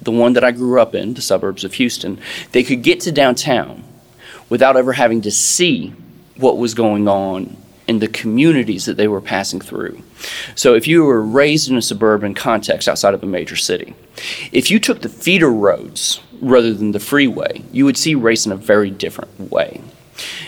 the 0.00 0.10
one 0.12 0.34
that 0.34 0.44
I 0.44 0.50
grew 0.52 0.80
up 0.80 0.94
in, 0.94 1.14
the 1.14 1.22
suburbs 1.22 1.64
of 1.64 1.74
Houston, 1.74 2.18
they 2.52 2.62
could 2.62 2.82
get 2.82 3.00
to 3.00 3.12
downtown 3.12 3.82
without 4.48 4.76
ever 4.76 4.92
having 4.92 5.20
to 5.22 5.30
see 5.30 5.92
what 6.36 6.58
was 6.58 6.74
going 6.74 7.08
on 7.08 7.56
in 7.88 8.00
the 8.00 8.08
communities 8.08 8.84
that 8.86 8.96
they 8.96 9.08
were 9.08 9.20
passing 9.20 9.60
through. 9.60 10.02
So 10.54 10.74
if 10.74 10.86
you 10.86 11.04
were 11.04 11.22
raised 11.22 11.70
in 11.70 11.76
a 11.76 11.82
suburban 11.82 12.34
context 12.34 12.88
outside 12.88 13.14
of 13.14 13.22
a 13.22 13.26
major 13.26 13.56
city, 13.56 13.94
if 14.52 14.70
you 14.70 14.80
took 14.80 15.02
the 15.02 15.08
feeder 15.08 15.52
roads 15.52 16.20
rather 16.40 16.74
than 16.74 16.92
the 16.92 17.00
freeway, 17.00 17.62
you 17.72 17.84
would 17.84 17.96
see 17.96 18.14
race 18.14 18.44
in 18.44 18.52
a 18.52 18.56
very 18.56 18.90
different 18.90 19.52
way. 19.52 19.80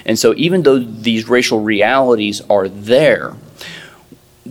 And 0.04 0.18
so 0.18 0.34
even 0.36 0.62
though 0.62 0.78
these 0.78 1.28
racial 1.28 1.60
realities 1.60 2.40
are 2.48 2.68
there, 2.68 3.36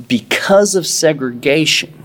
because 0.08 0.76
of 0.76 0.86
segregation, 0.86 2.04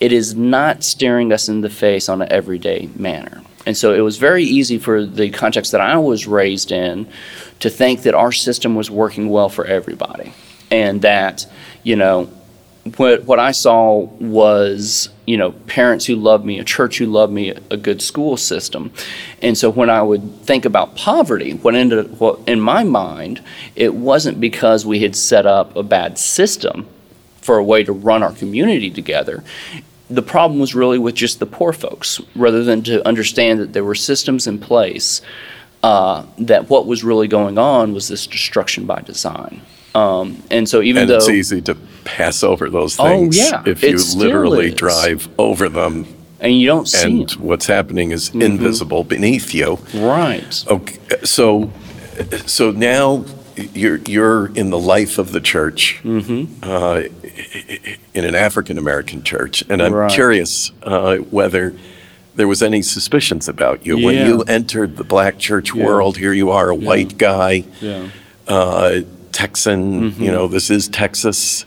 it 0.00 0.12
is 0.12 0.34
not 0.34 0.82
staring 0.82 1.32
us 1.32 1.48
in 1.48 1.60
the 1.60 1.70
face 1.70 2.08
on 2.08 2.22
an 2.22 2.32
everyday 2.32 2.88
manner. 2.96 3.42
And 3.64 3.76
so 3.76 3.94
it 3.94 4.00
was 4.00 4.16
very 4.16 4.42
easy 4.42 4.78
for 4.78 5.04
the 5.04 5.30
context 5.30 5.70
that 5.72 5.80
I 5.80 5.96
was 5.96 6.26
raised 6.26 6.72
in 6.72 7.06
to 7.62 7.70
think 7.70 8.02
that 8.02 8.14
our 8.14 8.32
system 8.32 8.74
was 8.74 8.90
working 8.90 9.28
well 9.28 9.48
for 9.48 9.64
everybody. 9.64 10.32
And 10.72 11.02
that, 11.02 11.46
you 11.84 11.94
know, 11.94 12.28
what, 12.96 13.22
what 13.22 13.38
I 13.38 13.52
saw 13.52 13.98
was, 14.00 15.08
you 15.28 15.36
know, 15.36 15.52
parents 15.52 16.04
who 16.04 16.16
loved 16.16 16.44
me, 16.44 16.58
a 16.58 16.64
church 16.64 16.98
who 16.98 17.06
loved 17.06 17.32
me, 17.32 17.50
a 17.70 17.76
good 17.76 18.02
school 18.02 18.36
system. 18.36 18.92
And 19.40 19.56
so 19.56 19.70
when 19.70 19.90
I 19.90 20.02
would 20.02 20.40
think 20.40 20.64
about 20.64 20.96
poverty, 20.96 21.52
what 21.52 21.76
ended 21.76 22.18
what 22.18 22.40
in 22.48 22.60
my 22.60 22.82
mind, 22.82 23.40
it 23.76 23.94
wasn't 23.94 24.40
because 24.40 24.84
we 24.84 24.98
had 24.98 25.14
set 25.14 25.46
up 25.46 25.76
a 25.76 25.84
bad 25.84 26.18
system 26.18 26.88
for 27.36 27.58
a 27.58 27.64
way 27.64 27.84
to 27.84 27.92
run 27.92 28.24
our 28.24 28.32
community 28.32 28.90
together. 28.90 29.44
The 30.10 30.22
problem 30.22 30.58
was 30.58 30.74
really 30.74 30.98
with 30.98 31.14
just 31.14 31.38
the 31.38 31.46
poor 31.46 31.72
folks, 31.72 32.20
rather 32.34 32.64
than 32.64 32.82
to 32.82 33.06
understand 33.06 33.60
that 33.60 33.72
there 33.72 33.84
were 33.84 33.94
systems 33.94 34.48
in 34.48 34.58
place 34.58 35.22
uh, 35.82 36.24
that 36.38 36.68
what 36.70 36.86
was 36.86 37.02
really 37.04 37.28
going 37.28 37.58
on 37.58 37.92
was 37.92 38.08
this 38.08 38.26
destruction 38.26 38.86
by 38.86 39.00
design. 39.02 39.60
Um, 39.94 40.42
and 40.50 40.68
so 40.68 40.80
even 40.80 41.02
And 41.02 41.10
though 41.10 41.16
it's 41.16 41.28
easy 41.28 41.60
to 41.62 41.74
pass 42.04 42.42
over 42.42 42.70
those 42.70 42.98
Oh, 42.98 43.04
things 43.04 43.36
yeah, 43.36 43.62
if 43.66 43.82
you 43.82 43.98
literally 44.16 44.68
is. 44.68 44.74
drive 44.74 45.28
over 45.38 45.68
them 45.68 46.06
and 46.40 46.58
you 46.58 46.66
don't 46.66 46.88
see 46.88 47.06
and 47.20 47.30
it. 47.30 47.38
what's 47.38 47.66
happening 47.66 48.10
is 48.10 48.30
Mm-hmm. 48.30 48.42
invisible 48.42 49.04
beneath 49.04 49.54
you. 49.54 49.78
right. 49.94 50.64
Okay, 50.68 50.98
so 51.24 51.70
so 52.46 52.70
now 52.70 53.24
you're 53.74 53.98
you're 54.06 54.46
in 54.54 54.70
the 54.70 54.78
life 54.78 55.18
of 55.18 55.32
the 55.32 55.40
church, 55.40 56.00
Mm-hmm. 56.04 56.62
uh, 56.62 57.02
in 58.14 58.24
an 58.24 58.34
African 58.34 58.78
American 58.78 59.22
church, 59.22 59.62
and 59.68 59.82
I'm 59.82 59.92
Right. 59.92 60.10
curious 60.10 60.72
uh, 60.82 61.16
whether 61.18 61.74
there 62.34 62.48
was 62.48 62.62
any 62.62 62.82
suspicions 62.82 63.48
about 63.48 63.84
you 63.86 63.96
when 64.04 64.26
you 64.26 64.42
entered 64.42 64.96
the 64.96 65.04
black 65.04 65.38
church 65.38 65.74
Yeah. 65.74 65.84
world. 65.84 66.16
Here 66.16 66.32
you 66.32 66.50
are, 66.50 66.70
a 66.70 66.74
white 66.74 67.18
guy, 67.18 67.64
Yeah. 67.80 68.04
uh, 68.48 69.00
Texan. 69.32 70.10
Mm-hmm. 70.12 70.22
You 70.22 70.30
know, 70.32 70.48
this 70.48 70.70
is 70.70 70.88
Texas, 70.88 71.64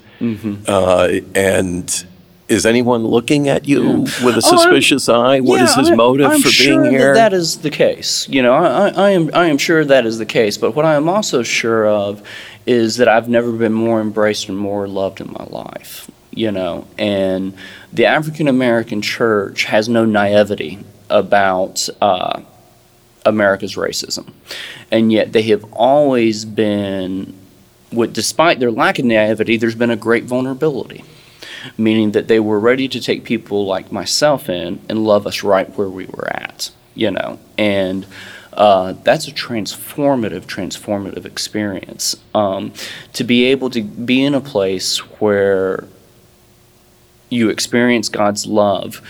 uh, 0.67 1.09
and. 1.35 2.05
Is 2.47 2.63
anyone 2.67 3.03
looking 3.03 3.49
at 3.49 3.67
you 3.67 4.01
with 4.23 4.35
a 4.35 4.37
Oh, 4.37 4.39
suspicious 4.57 5.09
eye? 5.09 5.39
What 5.39 5.63
is 5.63 5.71
Yeah, 5.71 5.77
his 5.81 5.89
I- 5.89 5.95
motive 5.95 6.27
I'm 6.29 6.41
for 6.43 6.49
sure 6.49 6.83
being 6.83 6.91
here? 6.93 7.15
That, 7.15 7.31
that 7.31 7.33
is 7.35 7.57
the 7.57 7.71
case. 7.71 8.27
You 8.29 8.43
know, 8.43 8.53
I, 8.53 8.89
I 8.89 9.09
am 9.09 9.31
I 9.33 9.47
am 9.47 9.57
sure 9.57 9.83
that 9.83 10.05
is 10.05 10.19
the 10.19 10.27
case. 10.27 10.55
But 10.55 10.75
what 10.75 10.85
I 10.85 10.93
am 10.93 11.09
also 11.09 11.41
sure 11.41 11.87
of 11.89 12.21
is 12.67 12.97
that 12.97 13.07
I've 13.07 13.27
never 13.27 13.51
been 13.51 13.73
more 13.73 13.99
embraced 13.99 14.47
and 14.47 14.55
more 14.59 14.87
loved 14.87 15.21
in 15.21 15.31
my 15.31 15.45
life. 15.49 16.07
You 16.35 16.51
know, 16.51 16.87
and 16.97 17.55
the 17.91 18.05
African 18.05 18.47
American 18.47 19.01
church 19.01 19.63
has 19.63 19.89
no 19.89 20.05
naivety 20.05 20.79
about 21.09 21.89
uh, 22.01 22.41
America's 23.25 23.75
racism, 23.75 24.31
and 24.91 25.11
yet 25.11 25.33
they 25.33 25.43
have 25.43 25.63
always 25.73 26.45
been. 26.45 27.33
With, 27.91 28.13
despite 28.13 28.59
their 28.59 28.71
lack 28.71 28.99
of 28.99 29.05
naivety, 29.05 29.55
there's 29.55 29.75
been 29.75 29.91
a 29.91 29.95
great 29.95 30.25
vulnerability 30.25 31.05
meaning 31.77 32.11
that 32.11 32.27
they 32.27 32.39
were 32.39 32.59
ready 32.59 32.87
to 32.87 32.99
take 32.99 33.23
people 33.23 33.65
like 33.65 33.91
myself 33.91 34.49
in 34.49 34.81
and 34.89 35.03
love 35.03 35.25
us 35.27 35.43
right 35.43 35.69
where 35.77 35.89
we 35.89 36.05
were 36.05 36.27
at, 36.33 36.71
you 36.93 37.11
know. 37.11 37.39
And 37.57 38.05
uh, 38.53 38.93
that's 39.03 39.27
a 39.27 39.31
transformative, 39.31 40.45
transformative 40.45 41.25
experience. 41.25 42.15
Um, 42.33 42.73
to 43.13 43.23
be 43.23 43.45
able 43.45 43.69
to 43.71 43.81
be 43.81 44.23
in 44.23 44.33
a 44.33 44.41
place 44.41 44.99
where 45.19 45.85
you 47.29 47.49
experience 47.49 48.09
God's 48.09 48.45
love, 48.45 49.01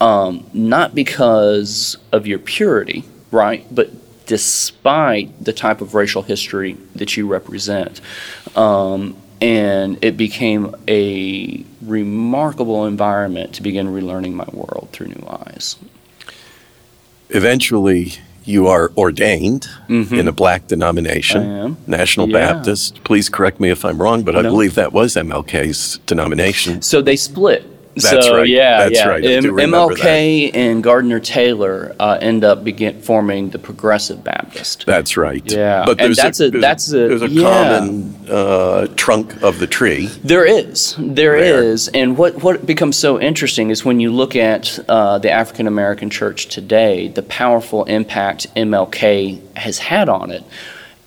um, 0.00 0.46
not 0.52 0.94
because 0.94 1.96
of 2.12 2.26
your 2.26 2.38
purity, 2.38 3.04
right, 3.30 3.66
but 3.74 3.90
despite 4.26 5.44
the 5.44 5.52
type 5.52 5.80
of 5.80 5.94
racial 5.94 6.22
history 6.22 6.76
that 6.94 7.16
you 7.16 7.26
represent. 7.26 8.00
Um, 8.56 9.16
and 9.40 10.02
it 10.04 10.16
became 10.16 10.74
a 10.86 11.64
remarkable 11.82 12.86
environment 12.86 13.54
to 13.54 13.62
begin 13.62 13.88
relearning 13.88 14.34
my 14.34 14.48
world 14.52 14.88
through 14.92 15.08
new 15.08 15.26
eyes. 15.28 15.76
Eventually, 17.30 18.14
you 18.44 18.66
are 18.66 18.90
ordained 18.96 19.68
Mhm. 19.88 20.18
in 20.18 20.28
a 20.28 20.32
black 20.32 20.66
denomination. 20.68 21.76
National 21.86 22.28
Yeah. 22.28 22.52
Baptist. 22.52 23.02
Please 23.04 23.28
correct 23.28 23.60
me 23.60 23.70
if 23.70 23.84
I'm 23.84 24.00
wrong, 24.00 24.22
but 24.22 24.34
I 24.36 24.42
believe 24.42 24.74
that 24.74 24.92
was 24.92 25.16
MLK's 25.16 26.00
denomination. 26.06 26.82
So 26.82 27.00
they 27.02 27.16
split 27.16 27.64
That's 27.94 28.26
so, 28.26 28.38
right. 28.38 28.48
Yeah, 28.48 28.84
That's 28.84 28.98
yeah. 28.98 29.08
right. 29.08 29.18
I 29.24 29.40
do 29.40 29.48
M- 29.48 29.54
remember 29.54 29.94
MLK 29.94 30.50
and 30.54 30.82
Gardner 30.82 31.20
Taylor 31.20 31.94
uh, 32.00 32.18
end 32.20 32.42
up 32.42 32.64
begin 32.64 33.02
forming 33.02 33.50
the 33.50 33.58
Progressive 33.58 34.24
Baptist. 34.24 34.86
That's 34.86 35.16
right. 35.18 35.42
Yeah, 35.50 35.82
but 35.84 36.00
and 36.00 36.00
there's 36.00 36.16
that's 36.16 36.40
a- 36.40 36.50
there's 36.50 36.62
that's 36.62 36.92
a- 36.92 37.08
there's 37.08 37.22
a 37.22 37.28
yeah. 37.28 37.42
common 37.78 38.16
uh, 38.30 38.86
trunk 38.96 39.42
of 39.42 39.58
the 39.58 39.66
tree. 39.66 40.06
There 40.24 40.46
is, 40.46 40.94
there 40.98 41.38
There. 41.38 41.62
is, 41.62 41.88
and 41.88 42.16
what 42.16 42.42
what 42.42 42.64
becomes 42.64 42.96
so 42.96 43.20
interesting 43.20 43.68
is 43.70 43.84
when 43.84 44.00
you 44.00 44.10
look 44.10 44.36
at 44.36 44.78
uh, 44.88 45.18
the 45.18 45.30
African 45.30 45.66
American 45.66 46.08
church 46.08 46.46
today, 46.46 47.08
the 47.08 47.22
powerful 47.22 47.84
impact 47.84 48.46
MLK 48.56 49.40
has 49.56 49.78
had 49.78 50.08
on 50.08 50.30
it. 50.30 50.44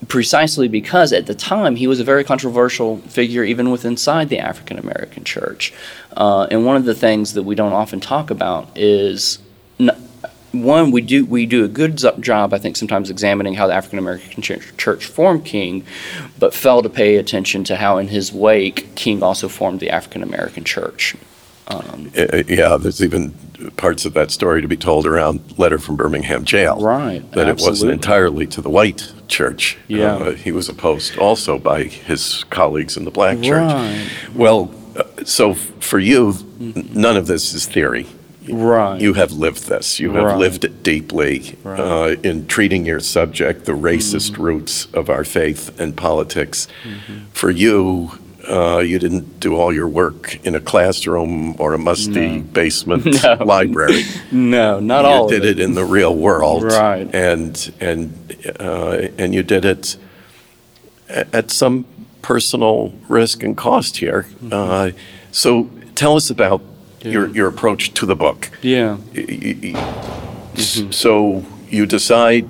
Precisely 0.08 0.68
because 0.68 1.14
at 1.14 1.26
the 1.26 1.34
time 1.34 1.78
he 1.78 1.88
was 1.88 2.00
a 2.00 2.04
very 2.04 2.24
controversial 2.24 2.98
figure, 3.08 3.44
even 3.44 3.72
within 3.72 3.94
inside 3.94 4.30
the 4.30 4.38
African 4.38 4.78
American 4.78 5.24
church. 5.24 5.74
Uh, 6.16 6.48
and 6.52 6.66
one 6.66 6.76
of 6.78 6.86
the 6.86 6.96
things 6.96 7.34
that 7.34 7.44
we 7.44 7.56
don't 7.56 7.74
often 7.74 8.00
talk 8.00 8.30
about 8.32 8.70
is 8.76 9.40
n- 9.80 9.92
one 10.54 10.92
we 10.92 11.02
do 11.02 11.26
we 11.26 11.46
do 11.46 11.66
a 11.66 11.68
good 11.68 11.98
job 12.22 12.54
I 12.54 12.58
think 12.58 12.78
sometimes 12.78 13.10
examining 13.10 13.56
how 13.56 13.68
the 13.68 13.74
African 13.74 14.00
American 14.00 14.42
ch- 14.42 14.60
church 14.78 15.06
formed 15.06 15.44
King, 15.44 15.84
but 16.40 16.54
fail 16.54 16.82
to 16.82 16.90
pay 16.90 17.18
attention 17.18 17.64
to 17.66 17.76
how 17.76 17.98
in 17.98 18.08
his 18.08 18.32
wake 18.32 18.96
King 18.96 19.22
also 19.22 19.50
formed 19.50 19.82
the 19.82 19.90
African 19.90 20.24
American 20.24 20.64
church. 20.64 21.16
Um, 21.68 22.12
Uh, 22.18 22.44
yeah, 22.48 22.78
there's 22.78 23.04
even 23.04 23.34
parts 23.76 24.06
of 24.06 24.14
that 24.14 24.30
story 24.32 24.62
to 24.62 24.68
be 24.68 24.78
told 24.78 25.06
around 25.08 25.58
letter 25.58 25.80
from 25.80 25.96
Birmingham 25.96 26.46
jail. 26.46 26.80
right. 26.80 27.30
That 27.32 27.48
it 27.50 27.60
wasn't 27.60 27.92
entirely 27.92 28.46
to 28.48 28.62
the 28.62 28.70
white 28.70 29.12
church. 29.28 29.78
Yeah. 29.88 30.16
Uh, 30.16 30.32
he 30.34 30.52
was 30.52 30.70
opposed 30.70 31.18
also 31.18 31.58
by 31.58 31.84
his 31.84 32.46
colleagues 32.52 32.96
in 32.98 33.04
the 33.04 33.12
black 33.12 33.42
church. 33.42 33.64
Right. 33.74 34.08
Well, 34.36 34.70
uh, 34.72 34.85
so 35.24 35.54
for 35.54 36.00
you, 36.00 36.34
none 36.94 37.18
of 37.18 37.28
this 37.28 37.54
is 37.54 37.66
theory. 37.66 38.08
Right. 38.48 39.02
You 39.02 39.14
have 39.14 39.32
lived 39.32 39.68
this. 39.68 40.00
You 40.00 40.12
have 40.12 40.24
Right. 40.24 40.38
lived 40.38 40.64
it 40.66 40.84
deeply 40.84 41.56
Right. 41.64 41.80
uh, 41.80 42.16
in 42.24 42.46
treating 42.46 42.86
your 42.86 43.00
subject, 43.00 43.66
the 43.66 43.72
racist 43.72 44.32
Mm-hmm. 44.34 44.44
roots 44.44 44.88
of 44.94 45.10
our 45.10 45.24
faith 45.24 45.72
and 45.80 45.96
politics. 45.98 46.68
For 47.34 47.50
you, 47.50 48.12
uh, 48.48 48.84
you 48.86 49.00
didn't 49.00 49.40
do 49.40 49.56
all 49.56 49.74
your 49.74 49.88
work 49.88 50.38
in 50.46 50.54
a 50.54 50.60
classroom 50.60 51.56
or 51.58 51.74
a 51.74 51.80
musty 51.80 52.38
basement 52.38 53.06
No. 53.24 53.44
library. 53.44 54.04
no, 54.32 54.80
not 54.80 55.06
all. 55.06 55.12
you 55.16 55.22
all 55.22 55.28
did 55.30 55.44
of 55.44 55.50
it. 55.50 55.60
in 55.60 55.74
the 55.74 55.84
real 55.84 56.16
world, 56.16 56.62
Right. 56.66 57.10
And 57.16 57.72
and 57.82 58.14
uh, 58.60 59.08
and 59.18 59.34
you 59.34 59.42
did 59.42 59.66
it 59.66 59.98
a- 61.10 61.26
at 61.36 61.50
some 61.50 61.86
personal 62.26 62.92
risk 63.08 63.44
and 63.44 63.56
cost 63.56 63.98
here. 63.98 64.26
Uh, 64.52 64.90
so 65.32 65.70
tell 65.94 66.16
us 66.16 66.32
about 66.32 66.60
your 67.04 67.28
Yeah. 67.28 67.34
your 67.36 67.48
approach 67.48 67.94
to 67.94 68.06
the 68.08 68.16
book. 68.16 68.50
Yeah. 68.64 68.98
Y- 69.16 69.76
So 70.92 71.44
you 71.70 71.86
decide 71.86 72.46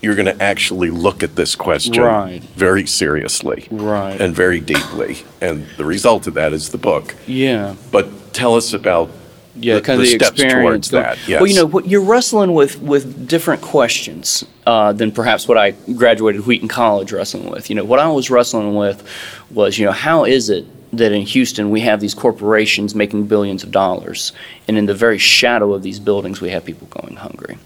you're 0.00 0.16
going 0.16 0.26
to 0.36 0.42
actually 0.42 0.90
look 0.90 1.22
at 1.22 1.36
this 1.36 1.54
question 1.54 2.02
Right. 2.02 2.42
very 2.56 2.86
seriously 2.86 3.68
Right. 3.70 4.20
and 4.20 4.34
very 4.34 4.58
deeply, 4.58 5.18
and 5.40 5.64
the 5.76 5.84
result 5.84 6.26
of 6.26 6.34
that 6.34 6.52
is 6.52 6.70
the 6.70 6.78
book. 6.78 7.14
yeah. 7.26 7.74
But 7.92 8.32
tell 8.32 8.56
us 8.56 8.72
about 8.74 9.10
yeah, 9.56 9.74
the- 9.76 9.80
kind 9.82 9.98
the 10.00 10.04
of 10.04 10.10
the 10.10 10.24
steps 10.24 10.40
experience. 10.40 10.88
towards 10.88 10.90
that, 10.90 11.18
Well, 11.40 11.46
you 11.46 11.54
know, 11.56 11.66
what 11.66 11.86
you're 11.88 12.00
wrestling 12.02 12.54
with 12.54 12.80
with 12.80 13.28
different 13.28 13.60
questions 13.62 14.44
uh, 14.66 14.92
than 14.92 15.12
perhaps 15.12 15.46
what 15.48 15.58
I 15.58 15.72
graduated 15.94 16.46
Wheaton 16.46 16.68
College 16.68 17.12
wrestling 17.12 17.50
with. 17.50 17.68
You 17.68 17.76
know, 17.76 17.84
what 17.84 17.98
I 17.98 18.08
was 18.08 18.30
wrestling 18.30 18.74
with 18.74 19.02
was, 19.50 19.78
you 19.78 19.84
know, 19.86 19.92
how 19.92 20.24
is 20.24 20.48
it 20.50 20.64
that 20.96 21.10
in 21.12 21.22
Houston 21.22 21.70
we 21.70 21.80
have 21.80 22.00
these 22.00 22.14
corporations 22.14 22.94
making 22.94 23.26
billions 23.26 23.62
of 23.62 23.70
dollars, 23.70 24.32
and 24.68 24.76
in 24.78 24.86
the 24.86 24.94
very 24.94 25.18
shadow 25.18 25.72
of 25.72 25.82
these 25.82 25.98
buildings 25.98 26.40
we 26.40 26.50
have 26.50 26.64
people 26.64 26.86
going 26.88 27.16
hungry? 27.16 27.58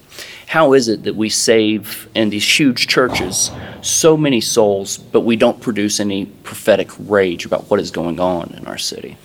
How 0.49 0.75
is 0.75 0.87
it 0.89 1.03
that 1.03 1.17
we 1.17 1.29
save 1.29 2.09
in 2.15 2.31
these 2.31 2.49
huge 2.59 2.87
churches 2.87 3.51
so 3.83 4.17
many 4.17 4.41
souls, 4.41 4.97
but 4.97 5.23
we 5.23 5.35
don't 5.35 5.61
produce 5.61 5.99
any 5.99 6.27
prophetic 6.45 6.89
rage 7.01 7.45
about 7.45 7.69
what 7.69 7.81
is 7.81 7.91
going 7.91 8.21
on 8.21 8.55
in 8.57 8.65
our 8.67 8.79
city? 8.79 9.17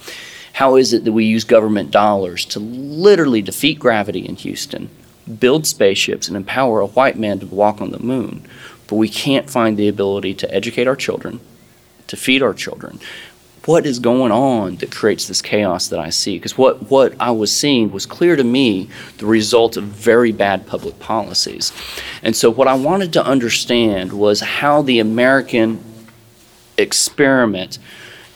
How 0.62 0.76
is 0.76 0.94
it 0.94 1.06
that 1.06 1.12
we 1.12 1.26
use 1.26 1.44
government 1.44 1.90
dollars 1.90 2.46
to 2.46 2.60
literally 2.60 3.42
defeat 3.42 3.80
gravity 3.80 4.20
in 4.20 4.36
Houston, 4.36 4.92
build 5.40 5.66
spaceships, 5.66 6.28
and 6.28 6.38
empower 6.38 6.80
a 6.82 6.86
white 6.86 7.18
man 7.18 7.40
to 7.40 7.48
walk 7.48 7.82
on 7.82 7.90
the 7.90 7.98
moon, 7.98 8.46
but 8.86 8.98
we 8.98 9.10
can't 9.10 9.50
find 9.50 9.76
the 9.76 9.88
ability 9.88 10.36
to 10.36 10.54
educate 10.54 10.88
our 10.88 10.96
children, 10.96 11.40
to 12.06 12.16
feed 12.16 12.44
our 12.44 12.54
children? 12.54 13.00
What 13.66 13.88
is 13.88 13.98
going 13.98 14.32
on 14.32 14.76
that 14.76 14.92
creates 14.92 15.28
this 15.28 15.42
chaos 15.42 15.88
that 15.88 16.00
I 16.00 16.12
see? 16.12 16.38
Because 16.38 16.60
what, 16.60 16.92
what 16.92 17.16
I 17.20 17.32
was 17.32 17.52
seeing 17.52 17.92
was 17.92 18.06
clear 18.06 18.36
to 18.36 18.44
me 18.44 18.88
the 19.18 19.26
result 19.26 19.78
of 19.78 19.86
very 19.86 20.32
bad 20.32 20.68
public 20.68 21.00
policies. 21.00 21.74
And 22.22 22.36
so, 22.36 22.52
what 22.52 22.68
I 22.68 22.76
wanted 22.76 23.14
to 23.14 23.26
understand 23.26 24.14
was 24.14 24.42
how 24.42 24.84
the 24.84 25.00
American 25.00 25.84
experiment 26.78 27.80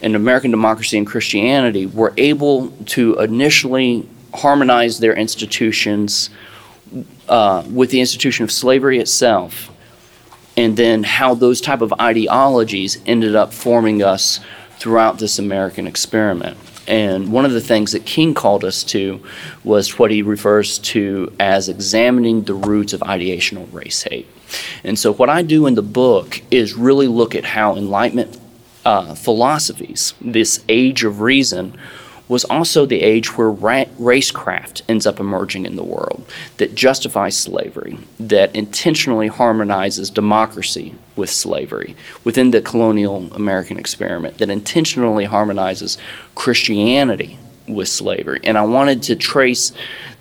in 0.05 0.13
American 0.13 0.51
democracy 0.51 0.99
and 0.99 1.07
Christianity 1.07 1.87
were 1.87 2.13
able 2.15 2.69
to 2.85 3.15
initially 3.15 4.07
harmonize 4.35 4.99
their 4.99 5.15
institutions 5.15 6.29
uh, 7.27 7.63
with 7.71 7.89
the 7.89 7.99
institution 7.99 8.43
of 8.43 8.51
slavery 8.51 8.99
itself, 8.99 9.71
and 10.55 10.77
then 10.77 11.01
how 11.01 11.33
those 11.33 11.59
type 11.59 11.81
of 11.81 11.91
ideologies 11.99 13.01
ended 13.07 13.35
up 13.35 13.51
forming 13.51 14.03
us 14.03 14.39
throughout 14.77 15.17
this 15.17 15.39
American 15.39 15.87
experiment. 15.87 16.55
And 16.87 17.31
one 17.31 17.43
of 17.43 17.53
the 17.53 17.61
things 17.61 17.93
that 17.93 18.05
King 18.05 18.35
called 18.35 18.63
us 18.63 18.83
to 18.83 19.25
was 19.63 19.97
what 19.97 20.11
he 20.11 20.21
refers 20.21 20.77
to 20.77 21.35
as 21.39 21.67
examining 21.67 22.43
the 22.43 22.53
roots 22.53 22.93
of 22.93 22.99
ideational 22.99 23.73
race 23.73 24.03
hate. 24.03 24.27
And 24.83 24.99
so, 24.99 25.11
what 25.11 25.31
I 25.31 25.41
do 25.41 25.65
in 25.65 25.73
the 25.73 25.81
book 25.81 26.43
is 26.51 26.75
really 26.75 27.07
look 27.07 27.33
at 27.33 27.43
how 27.43 27.75
Enlightenment 27.75 28.39
uh, 28.85 29.15
philosophies, 29.15 30.13
this 30.21 30.63
age 30.69 31.03
of 31.03 31.21
reason, 31.21 31.77
was 32.27 32.43
also 32.45 32.85
the 32.85 33.01
age 33.01 33.37
where 33.37 33.51
ra- 33.51 33.85
racecraft 33.99 34.81
ends 34.89 35.05
up 35.05 35.19
emerging 35.19 35.65
in 35.65 35.75
the 35.75 35.83
world 35.83 36.25
that 36.57 36.73
justifies 36.73 37.37
slavery, 37.37 37.99
that 38.19 38.55
intentionally 38.55 39.27
harmonizes 39.27 40.09
democracy 40.09 40.95
with 41.15 41.29
slavery 41.29 41.95
within 42.23 42.51
the 42.51 42.61
colonial 42.61 43.31
American 43.33 43.77
experiment, 43.77 44.37
that 44.39 44.49
intentionally 44.49 45.25
harmonizes 45.25 45.97
Christianity 46.33 47.37
with 47.67 47.87
slavery. 47.87 48.39
And 48.43 48.57
I 48.57 48.63
wanted 48.63 49.03
to 49.03 49.15
trace 49.15 49.71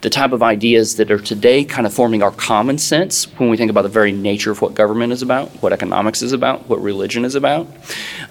the 0.01 0.11
type 0.11 0.33
of 0.33 0.43
ideas 0.43 0.97
that 0.97 1.11
are 1.11 1.19
today 1.19 1.65
kind 1.65 1.87
of 1.87 1.95
forming 1.95 2.23
our 2.23 2.31
common 2.31 2.79
sense 2.79 3.25
when 3.39 3.49
we 3.49 3.57
think 3.57 3.71
about 3.71 3.83
the 3.83 3.89
very 3.89 4.13
nature 4.13 4.51
of 4.51 4.61
what 4.61 4.75
government 4.75 5.13
is 5.13 5.23
about, 5.23 5.49
what 5.63 5.73
economics 5.73 6.23
is 6.23 6.33
about, 6.33 6.69
what 6.69 6.81
religion 6.83 7.25
is 7.25 7.35
about, 7.35 7.67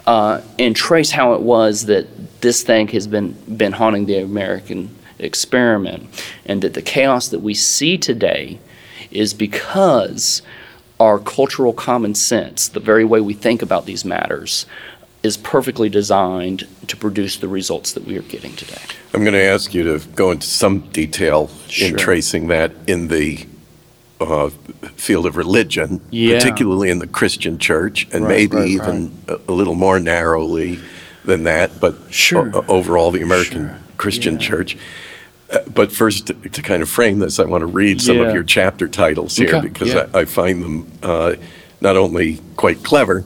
uh, 0.06 0.40
and 0.58 0.76
trace 0.76 1.10
how 1.10 1.34
it 1.34 1.40
was 1.40 1.86
that 1.86 2.06
this 2.40 2.62
thing 2.62 2.88
has 2.88 3.06
been, 3.06 3.32
been 3.56 3.72
haunting 3.72 4.06
the 4.06 4.18
American 4.18 4.94
experiment, 5.18 6.08
and 6.46 6.62
that 6.62 6.74
the 6.74 6.82
chaos 6.82 7.28
that 7.28 7.40
we 7.40 7.54
see 7.54 7.96
today 7.98 8.58
is 9.10 9.34
because 9.34 10.42
our 11.00 11.18
cultural 11.18 11.72
common 11.72 12.14
sense, 12.14 12.68
the 12.68 12.80
very 12.80 13.04
way 13.04 13.20
we 13.20 13.34
think 13.34 13.62
about 13.62 13.86
these 13.86 14.04
matters, 14.04 14.66
is 15.24 15.36
perfectly 15.38 15.88
designed 15.88 16.68
to 16.86 16.96
produce 16.96 17.38
the 17.38 17.48
results 17.48 17.92
that 17.94 18.04
we 18.04 18.16
are 18.16 18.22
getting 18.22 18.54
today. 18.54 18.80
I'm 19.14 19.22
going 19.24 19.32
to 19.34 19.42
ask 19.42 19.72
you 19.74 19.82
to 19.98 20.06
go 20.10 20.30
into 20.30 20.46
some 20.46 20.80
detail 20.92 21.50
Sure. 21.68 21.88
in 21.88 21.96
tracing 21.96 22.48
that 22.48 22.72
in 22.86 23.08
the 23.08 23.46
uh, 24.20 24.50
field 24.96 25.26
of 25.26 25.36
religion, 25.36 26.00
Yeah. 26.10 26.38
particularly 26.38 26.90
in 26.90 26.98
the 26.98 27.06
Christian 27.06 27.58
church, 27.58 28.06
and 28.12 28.24
Right, 28.24 28.30
maybe 28.50 28.56
right, 28.56 28.68
even 28.68 29.12
a, 29.28 29.38
a 29.48 29.52
little 29.52 29.74
more 29.74 29.98
narrowly 29.98 30.78
than 31.24 31.44
that, 31.44 31.80
but 31.80 31.94
Sure. 32.10 32.50
o- 32.54 32.64
overall 32.68 33.10
the 33.10 33.22
American 33.22 33.68
Sure. 33.68 33.78
Christian 33.96 34.34
Yeah. 34.34 34.40
church. 34.48 34.76
Uh, 35.50 35.58
But 35.74 35.90
first, 35.90 36.26
to, 36.26 36.34
to 36.34 36.62
kind 36.62 36.82
of 36.82 36.88
frame 36.88 37.18
this, 37.18 37.38
I 37.40 37.44
want 37.44 37.62
to 37.62 37.66
read 37.66 38.00
some 38.02 38.16
Yeah. 38.18 38.24
of 38.28 38.34
your 38.34 38.44
chapter 38.44 38.88
titles 38.88 39.36
here 39.36 39.48
Okay, 39.48 39.60
because 39.68 39.88
yeah. 39.94 40.06
I, 40.12 40.20
I 40.20 40.24
find 40.26 40.62
them 40.62 40.86
uh, 41.02 41.34
not 41.80 41.96
only 41.96 42.40
quite 42.56 42.82
clever, 42.82 43.24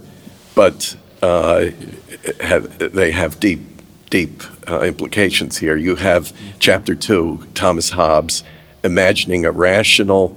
but 0.54 0.96
uh, 1.22 1.66
have, 2.40 2.78
they 2.78 3.10
have 3.10 3.40
deep, 3.40 3.60
deep 4.10 4.42
uh, 4.68 4.80
implications 4.80 5.58
here. 5.58 5.76
You 5.76 5.96
have 5.96 6.32
chapter 6.58 6.94
two, 6.94 7.46
Thomas 7.54 7.90
Hobbes, 7.90 8.44
imagining 8.84 9.44
a 9.44 9.52
rational 9.52 10.36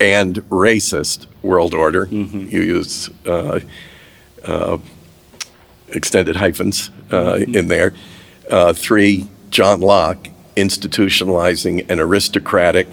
and 0.00 0.36
racist 0.50 1.26
world 1.42 1.74
order. 1.74 2.06
Mm-hmm. 2.06 2.48
You 2.48 2.62
use 2.62 3.10
uh, 3.26 3.60
uh, 4.44 4.78
extended 5.88 6.36
hyphens 6.36 6.90
uh, 7.10 7.36
Mm-hmm. 7.36 7.54
in 7.54 7.68
there. 7.68 7.94
Uh, 8.50 8.72
three, 8.72 9.26
John 9.50 9.80
Locke, 9.80 10.28
institutionalizing 10.56 11.88
an 11.90 12.00
aristocratic 12.00 12.88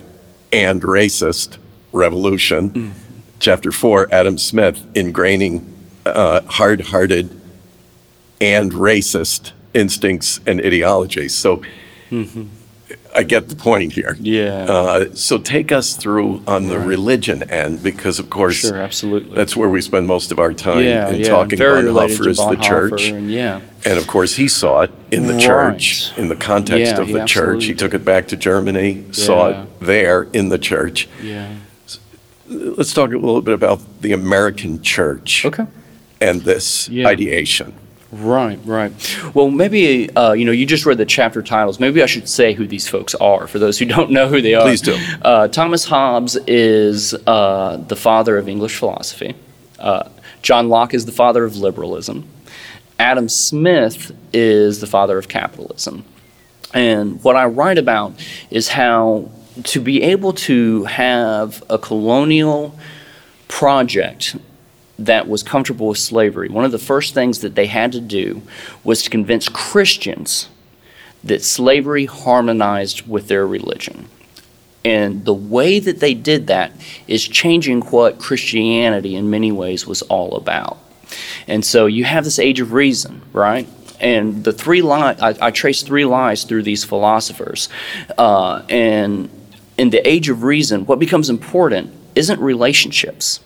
and 0.52 0.82
racist 0.82 1.58
revolution. 1.92 2.70
Mm-hmm. 2.70 3.00
Chapter 3.40 3.72
four, 3.72 4.08
Adam 4.12 4.38
Smith, 4.38 4.86
ingraining 4.94 5.66
uh, 6.06 6.42
hard 6.42 6.82
hearted 6.82 7.30
and 8.42 8.72
racist 8.72 9.52
instincts 9.74 10.40
and 10.46 10.60
ideologies. 10.62 11.34
So 11.34 11.62
I 13.16 13.24
get 13.24 13.50
the 13.50 13.56
point 13.56 13.94
here. 13.94 14.18
Yeah. 14.20 14.66
Uh, 14.66 15.16
so 15.16 15.38
take 15.38 15.72
us 15.72 15.96
through 15.96 16.44
on 16.48 16.68
the 16.68 16.80
religion 16.80 17.44
end, 17.44 17.82
because 17.84 18.20
of 18.20 18.30
course, 18.30 18.56
Sure, 18.62 18.78
absolutely. 18.78 19.36
that's 19.36 19.56
where 19.56 19.70
we 19.70 19.82
spend 19.82 20.08
most 20.08 20.32
of 20.32 20.40
our 20.40 20.54
time 20.54 20.84
yeah, 20.84 21.10
in 21.10 21.20
yeah. 21.22 21.28
talking. 21.30 21.58
Very 21.58 21.84
Bonhoeffer 21.84 22.28
is 22.28 22.38
the 22.38 22.56
church, 22.62 23.10
and 23.10 23.32
yeah. 23.32 23.62
and 23.86 23.98
of 23.98 24.08
course, 24.08 24.36
he 24.36 24.48
saw 24.48 24.82
it 24.82 24.92
in 25.12 25.28
the 25.28 25.34
Right. 25.34 25.42
church, 25.44 26.12
in 26.18 26.28
the 26.28 26.36
context 26.36 26.94
Yeah, 26.96 27.02
of 27.02 27.08
he 27.08 27.14
the 27.14 27.26
church. 27.26 27.66
He 27.66 27.74
took 27.76 27.94
it 27.94 28.04
back 28.04 28.28
to 28.30 28.36
Germany, 28.36 29.06
saw 29.12 29.50
it 29.50 29.80
there 29.80 30.24
in 30.34 30.50
the 30.50 30.60
church. 30.60 31.08
Yeah. 31.22 31.48
Let's 32.50 32.94
talk 32.94 33.12
a 33.12 33.18
little 33.18 33.42
bit 33.42 33.54
about 33.54 33.80
the 34.02 34.12
American 34.12 34.82
church 34.82 35.46
Okay. 35.46 35.66
And 36.30 36.42
this 36.42 36.88
Yeah. 36.90 37.08
ideation. 37.08 37.74
Right, 38.12 38.60
right. 38.64 38.92
Well, 39.34 39.50
maybe 39.50 40.10
uh, 40.16 40.34
you 40.34 40.46
know 40.46 40.52
you 40.52 40.66
just 40.68 40.86
read 40.86 41.00
the 41.00 41.06
chapter 41.06 41.42
titles. 41.42 41.80
Maybe 41.80 42.04
I 42.04 42.06
should 42.06 42.30
say 42.30 42.54
who 42.54 42.68
these 42.68 42.88
folks 42.88 43.16
are 43.16 43.48
for 43.48 43.58
those 43.60 43.80
who 43.80 43.86
don't 43.96 44.12
know 44.12 44.28
who 44.28 44.40
they 44.42 44.54
are. 44.54 44.62
Please 44.64 44.82
do. 44.82 44.96
Uh, 45.24 45.48
Thomas 45.48 45.86
Hobbes 45.86 46.38
is 46.48 47.14
uh, 47.26 47.78
the 47.88 47.96
father 47.96 48.38
of 48.38 48.48
English 48.48 48.76
philosophy. 48.78 49.34
Uh, 49.80 50.10
John 50.44 50.70
Locke 50.70 50.94
is 50.94 51.06
the 51.06 51.12
father 51.12 51.44
of 51.44 51.56
liberalism. 51.58 52.26
Adam 53.00 53.28
Smith 53.28 54.12
is 54.32 54.80
the 54.80 54.88
father 54.88 55.18
of 55.18 55.28
capitalism. 55.28 56.06
And 56.74 57.24
what 57.24 57.36
I 57.36 57.46
write 57.46 57.80
about 57.80 58.14
is 58.52 58.68
how 58.70 59.30
to 59.64 59.80
be 59.82 60.04
able 60.04 60.34
to 60.34 60.84
have 60.86 61.64
a 61.70 61.78
colonial 61.80 62.78
project 63.48 64.36
that 65.00 65.28
was 65.28 65.44
comfortable 65.44 65.88
with 65.88 65.98
slavery, 65.98 66.50
one 66.50 66.66
of 66.66 66.72
the 66.72 66.80
first 66.80 67.14
things 67.14 67.40
that 67.40 67.56
they 67.56 67.66
had 67.66 67.92
to 67.94 68.02
do 68.02 68.42
was 68.84 69.02
to 69.04 69.10
convince 69.10 69.50
Christians 69.50 70.50
that 71.24 71.44
slavery 71.44 72.06
harmonized 72.06 73.08
with 73.08 73.28
their 73.28 73.48
religion. 73.48 74.08
And 74.86 75.24
the 75.24 75.34
way 75.34 75.80
that 75.80 76.00
they 76.00 76.14
did 76.14 76.48
that 76.48 76.74
is 77.08 77.26
changing 77.26 77.82
what 77.84 78.20
Christianity 78.20 79.16
in 79.16 79.30
many 79.30 79.52
ways 79.52 79.88
was 79.88 80.02
all 80.04 80.36
about. 80.36 80.78
And 81.48 81.64
so 81.64 81.86
you 81.86 82.04
have 82.04 82.24
this 82.26 82.40
age 82.40 82.60
of 82.60 82.74
reason, 82.74 83.22
right? 83.32 83.68
And 84.00 84.44
the 84.44 84.52
three 84.52 84.82
lies, 84.82 85.20
I, 85.22 85.48
I 85.48 85.52
trace 85.52 85.84
three 85.84 86.04
lies 86.04 86.44
through 86.44 86.64
these 86.64 86.84
philosophers. 86.84 87.70
Uh, 88.18 88.64
and 88.68 89.30
in 89.78 89.90
the 89.90 90.06
age 90.08 90.28
of 90.28 90.44
reason, 90.44 90.86
what 90.86 91.00
becomes 91.00 91.30
important 91.30 91.94
isn't 92.16 92.40
relationships, 92.42 93.40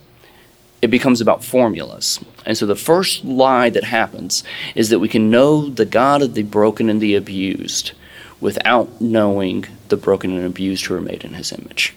it 0.82 0.88
becomes 0.90 1.22
about 1.22 1.44
formulas. 1.44 2.20
And 2.46 2.58
so 2.58 2.66
the 2.66 2.76
first 2.76 3.26
lie 3.26 3.70
that 3.70 3.84
happens 3.84 4.44
is 4.76 4.90
that 4.90 5.00
we 5.00 5.10
can 5.10 5.30
know 5.32 5.68
the 5.70 5.86
God 5.86 6.22
of 6.22 6.34
the 6.34 6.44
broken 6.44 6.90
and 6.90 7.02
the 7.02 7.16
abused 7.16 7.94
without 8.40 9.02
knowing 9.02 9.66
the 9.90 9.98
broken 9.98 10.32
and 10.32 10.46
abused 10.46 10.86
who 10.86 10.96
are 10.96 11.02
made 11.02 11.24
in 11.24 11.34
his 11.34 11.52
image. 11.52 11.96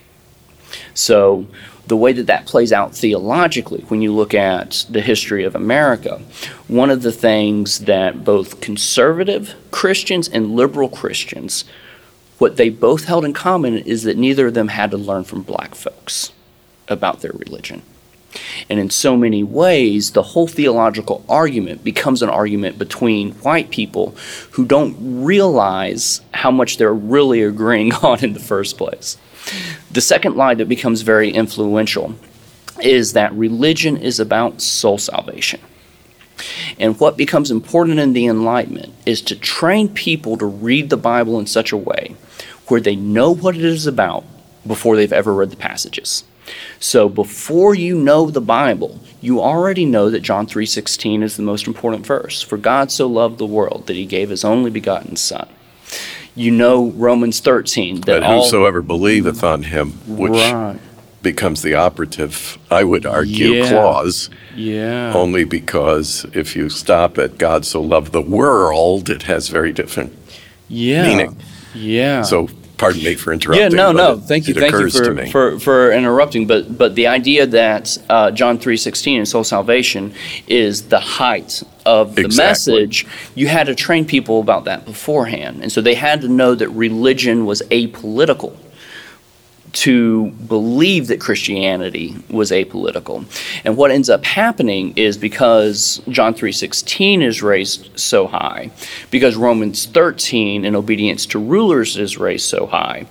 So, 0.94 1.46
the 1.86 1.96
way 1.96 2.12
that 2.12 2.26
that 2.26 2.46
plays 2.46 2.72
out 2.72 2.94
theologically, 2.94 3.80
when 3.88 4.00
you 4.00 4.12
look 4.12 4.32
at 4.32 4.86
the 4.88 5.00
history 5.00 5.42
of 5.42 5.56
America, 5.56 6.20
one 6.68 6.90
of 6.90 7.02
the 7.02 7.10
things 7.10 7.80
that 7.80 8.22
both 8.22 8.60
conservative 8.60 9.54
Christians 9.72 10.28
and 10.28 10.54
liberal 10.54 10.88
Christians, 10.88 11.64
what 12.38 12.56
they 12.56 12.68
both 12.68 13.04
held 13.06 13.24
in 13.24 13.32
common 13.32 13.78
is 13.78 14.04
that 14.04 14.16
neither 14.16 14.46
of 14.46 14.54
them 14.54 14.68
had 14.68 14.92
to 14.92 14.96
learn 14.96 15.24
from 15.24 15.42
black 15.42 15.74
folks 15.74 16.32
about 16.86 17.22
their 17.22 17.32
religion. 17.32 17.82
And 18.68 18.78
in 18.78 18.90
so 18.90 19.16
many 19.16 19.42
ways, 19.42 20.12
the 20.12 20.22
whole 20.22 20.46
theological 20.46 21.24
argument 21.28 21.82
becomes 21.82 22.22
an 22.22 22.28
argument 22.28 22.78
between 22.78 23.32
white 23.32 23.70
people 23.70 24.14
who 24.52 24.64
don't 24.64 24.96
realize 25.24 26.20
how 26.32 26.50
much 26.50 26.76
they're 26.76 26.94
really 26.94 27.42
agreeing 27.42 27.92
on 28.02 28.22
in 28.24 28.32
the 28.32 28.40
first 28.40 28.78
place. 28.78 29.16
The 29.90 30.00
second 30.00 30.36
lie 30.36 30.54
that 30.54 30.68
becomes 30.68 31.02
very 31.02 31.30
influential 31.30 32.14
is 32.80 33.12
that 33.14 33.32
religion 33.32 33.96
is 33.96 34.20
about 34.20 34.62
soul 34.62 34.98
salvation. 34.98 35.60
And 36.78 36.98
what 36.98 37.16
becomes 37.16 37.50
important 37.50 37.98
in 37.98 38.12
the 38.12 38.26
Enlightenment 38.26 38.94
is 39.04 39.20
to 39.22 39.36
train 39.36 39.88
people 39.88 40.36
to 40.38 40.46
read 40.46 40.88
the 40.88 40.96
Bible 40.96 41.38
in 41.38 41.46
such 41.46 41.72
a 41.72 41.76
way 41.76 42.14
where 42.68 42.80
they 42.80 42.96
know 42.96 43.34
what 43.34 43.56
it 43.56 43.64
is 43.64 43.86
about 43.86 44.24
before 44.66 44.96
they've 44.96 45.12
ever 45.12 45.34
read 45.34 45.50
the 45.50 45.56
passages. 45.56 46.24
So 46.78 47.08
before 47.08 47.74
you 47.74 47.96
know 47.96 48.30
the 48.30 48.40
Bible, 48.40 49.00
you 49.20 49.40
already 49.40 49.84
know 49.84 50.10
that 50.10 50.20
John 50.22 50.46
3:16 50.46 51.22
is 51.22 51.36
the 51.36 51.42
most 51.42 51.66
important 51.66 52.06
verse. 52.06 52.42
For 52.42 52.56
God 52.56 52.90
so 52.90 53.06
loved 53.06 53.38
the 53.38 53.46
world 53.46 53.86
that 53.86 53.96
he 53.96 54.06
gave 54.06 54.30
his 54.30 54.44
only 54.44 54.70
begotten 54.70 55.16
son. 55.16 55.46
You 56.34 56.50
know 56.52 56.92
Romans 56.96 57.40
13 57.40 58.02
that 58.02 58.22
all 58.22 58.42
whosoever 58.42 58.82
believeth 58.82 59.42
on 59.44 59.64
him, 59.64 59.92
which 60.06 60.32
Right. 60.32 60.76
becomes 61.22 61.60
the 61.62 61.74
operative, 61.74 62.56
I 62.70 62.84
would 62.84 63.04
argue, 63.04 63.48
Yeah. 63.54 63.68
clause, 63.68 64.30
Yeah. 64.56 65.12
only 65.14 65.44
because 65.44 66.24
if 66.32 66.56
you 66.56 66.68
stop 66.70 67.18
at 67.18 67.36
God 67.36 67.66
so 67.66 67.80
loved 67.82 68.12
the 68.12 68.22
world, 68.22 69.10
it 69.10 69.24
has 69.24 69.48
very 69.48 69.72
different. 69.72 70.12
yeah. 70.68 71.06
meaning. 71.08 71.36
Yeah. 71.74 72.22
So, 72.22 72.48
pardon 72.80 73.04
me 73.04 73.14
for 73.14 73.32
interrupting. 73.32 73.62
Yeah, 73.70 73.76
no, 73.76 73.92
no. 73.92 74.14
it- 74.14 74.20
Thank 74.22 74.48
you, 74.48 74.54
thank 74.54 74.72
you 74.72 74.88
for, 74.90 75.26
for, 75.28 75.58
for 75.60 75.92
interrupting. 75.92 76.46
But 76.46 76.76
but 76.76 76.94
the 76.96 77.06
idea 77.06 77.46
that 77.46 77.96
uh, 78.08 78.30
John 78.32 78.58
three 78.58 78.76
sixteen 78.76 79.18
and 79.18 79.28
soul 79.28 79.44
salvation 79.44 80.12
is 80.48 80.88
the 80.88 80.98
height 81.00 81.62
of 81.86 82.14
the 82.16 82.24
Exactly. 82.24 82.72
message. 82.74 83.06
You 83.34 83.46
had 83.48 83.66
to 83.66 83.74
train 83.74 84.04
people 84.06 84.40
about 84.40 84.64
that 84.64 84.84
beforehand, 84.84 85.62
and 85.62 85.70
so 85.70 85.80
they 85.80 85.94
had 85.94 86.20
to 86.22 86.28
know 86.28 86.54
that 86.54 86.68
religion 86.70 87.44
was 87.46 87.62
apolitical. 87.70 88.56
To 89.72 90.30
believe 90.30 91.06
that 91.06 91.20
Christianity 91.20 92.16
was 92.28 92.50
apolitical, 92.50 93.24
and 93.64 93.76
what 93.76 93.92
ends 93.92 94.10
up 94.10 94.24
happening 94.24 94.92
is 94.96 95.16
because 95.16 96.02
John 96.08 96.34
three 96.34 96.50
sixteen 96.50 97.22
is 97.22 97.40
raised 97.40 97.88
so 97.98 98.26
high, 98.26 98.72
because 99.12 99.36
Romans 99.36 99.86
thirteen 99.86 100.64
in 100.64 100.74
obedience 100.74 101.24
to 101.26 101.38
rulers 101.38 101.96
is 101.96 102.18
raised 102.18 102.46
so 102.46 102.66
high, 102.66 103.06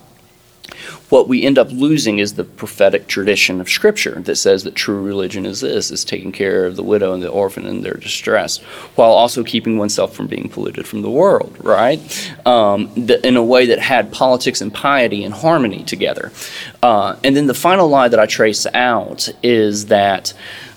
what 1.09 1.27
we 1.27 1.43
end 1.43 1.57
up 1.57 1.71
losing 1.71 2.19
is 2.19 2.33
the 2.33 2.43
prophetic 2.43 3.07
tradition 3.07 3.59
of 3.59 3.69
scripture 3.69 4.19
that 4.21 4.35
says 4.35 4.63
that 4.63 4.75
true 4.75 5.01
religion 5.01 5.45
is 5.45 5.61
this 5.61 5.91
is 5.91 6.05
taking 6.05 6.31
care 6.31 6.65
of 6.65 6.75
the 6.75 6.83
widow 6.83 7.13
and 7.13 7.21
the 7.21 7.29
orphan 7.29 7.65
in 7.65 7.81
their 7.81 7.95
distress 7.95 8.57
while 8.95 9.11
also 9.11 9.43
keeping 9.43 9.77
oneself 9.77 10.13
from 10.13 10.27
being 10.27 10.49
polluted 10.49 10.87
from 10.87 11.01
the 11.01 11.09
world 11.09 11.55
right? 11.59 11.99
Um, 12.45 12.93
th- 12.93 13.23
in 13.23 13.35
a 13.35 13.43
way 13.43 13.65
that 13.67 13.79
had 13.79 14.11
politics 14.11 14.61
and 14.61 14.73
piety 14.73 15.23
and 15.23 15.33
harmony 15.33 15.83
together. 15.83 16.31
Uh, 16.81 17.15
and 17.23 17.35
then 17.35 17.47
the 17.47 17.53
final 17.53 17.87
lie 17.87 18.07
that 18.07 18.19
i 18.19 18.25
trace 18.25 18.65
out 18.73 19.29
is 19.43 19.87
that 19.87 20.33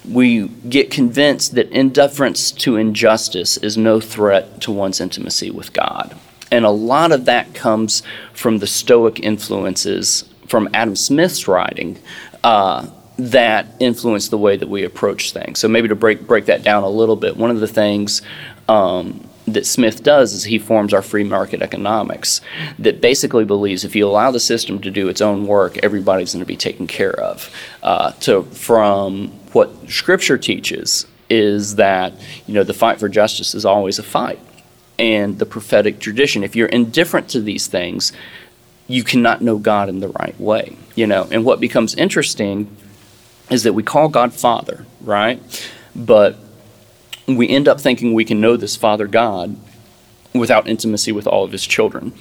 we 0.09 0.49
get 0.49 0.91
convinced 0.91 1.55
that 1.55 1.71
indifference 1.71 2.51
to 2.51 2.77
injustice 2.77 3.57
is 3.59 3.77
no 3.77 4.01
threat 4.01 4.61
to 4.61 4.73
one's 4.73 5.01
intimacy 5.01 5.51
with 5.51 5.73
god 5.73 6.19
and 6.53 6.67
a 6.67 6.71
lot 6.71 7.11
of 7.11 7.25
that 7.25 7.55
comes 7.55 8.03
from 8.35 8.59
the 8.59 8.67
Stoic 8.67 9.19
influences 9.19 10.29
from 10.47 10.69
Adam 10.75 10.95
Smith's 10.95 11.49
writing 11.49 11.99
uh, 12.45 12.87
that 13.17 13.67
influence 13.81 14.29
the 14.29 14.37
way 14.37 14.57
that 14.59 14.69
we 14.69 14.85
approach 14.85 15.33
things. 15.33 15.59
So 15.59 15.67
maybe 15.67 15.89
to 15.89 15.97
break 15.97 16.27
break 16.27 16.47
that 16.47 16.63
down 16.63 16.83
a 16.83 16.89
little 16.91 17.17
bit, 17.17 17.39
one 17.39 17.51
of 17.51 17.61
the 17.61 17.67
things 17.67 18.21
um, 18.69 19.27
that 19.47 19.65
Smith 19.65 20.03
does 20.03 20.35
is 20.35 20.45
he 20.45 20.59
forms 20.59 20.93
our 20.93 21.01
free 21.01 21.25
market 21.25 21.63
economics 21.63 22.43
that 22.79 23.01
basically 23.01 23.47
believes 23.47 23.83
if 23.83 23.97
you 23.97 24.07
allow 24.07 24.31
the 24.31 24.39
system 24.39 24.79
to 24.83 24.91
do 24.91 25.09
its 25.09 25.23
own 25.23 25.47
work, 25.47 25.79
everybody's 25.79 26.35
going 26.35 26.45
to 26.45 26.47
be 26.47 26.57
taken 26.57 26.87
care 26.87 27.19
of. 27.19 27.51
Uh, 27.83 28.13
to 28.21 28.43
from 28.43 29.29
what 29.53 29.71
Scripture 29.89 30.37
teaches 30.37 31.07
is 31.31 31.77
that 31.77 32.13
you 32.47 32.53
know 32.53 32.63
the 32.63 32.75
fight 32.75 33.01
for 33.01 33.09
justice 33.09 33.55
is 33.55 33.65
always 33.65 33.99
a 33.99 34.03
fight 34.03 34.39
and 35.03 35.41
the 35.41 35.45
prophetic 35.45 35.99
tradition. 35.99 36.45
If 36.45 36.55
you're 36.55 36.69
indifferent 36.69 37.29
to 37.31 37.41
these 37.41 37.67
things, 37.67 38.13
you 38.87 39.03
cannot 39.03 39.43
know 39.43 39.59
God 39.59 39.89
in 39.89 39.99
the 39.99 40.09
right 40.09 40.39
way. 40.41 40.77
You 40.95 41.09
know, 41.09 41.27
and 41.33 41.45
what 41.45 41.59
becomes 41.59 41.97
interesting 41.97 42.75
is 43.51 43.65
that 43.65 43.73
we 43.73 43.83
call 43.83 44.09
God 44.09 44.33
Father, 44.33 44.87
right? 45.01 45.43
But 45.97 46.37
we 47.27 47.49
end 47.49 47.67
up 47.67 47.81
thinking 47.81 48.15
we 48.15 48.25
can 48.25 48.41
know 48.41 48.57
this 48.57 48.77
Father 48.77 49.09
God 49.09 49.57
without 50.33 50.69
intimacy 50.69 51.11
with 51.11 51.27
all 51.27 51.43
of 51.43 51.51
his 51.51 51.67
children 51.67 52.13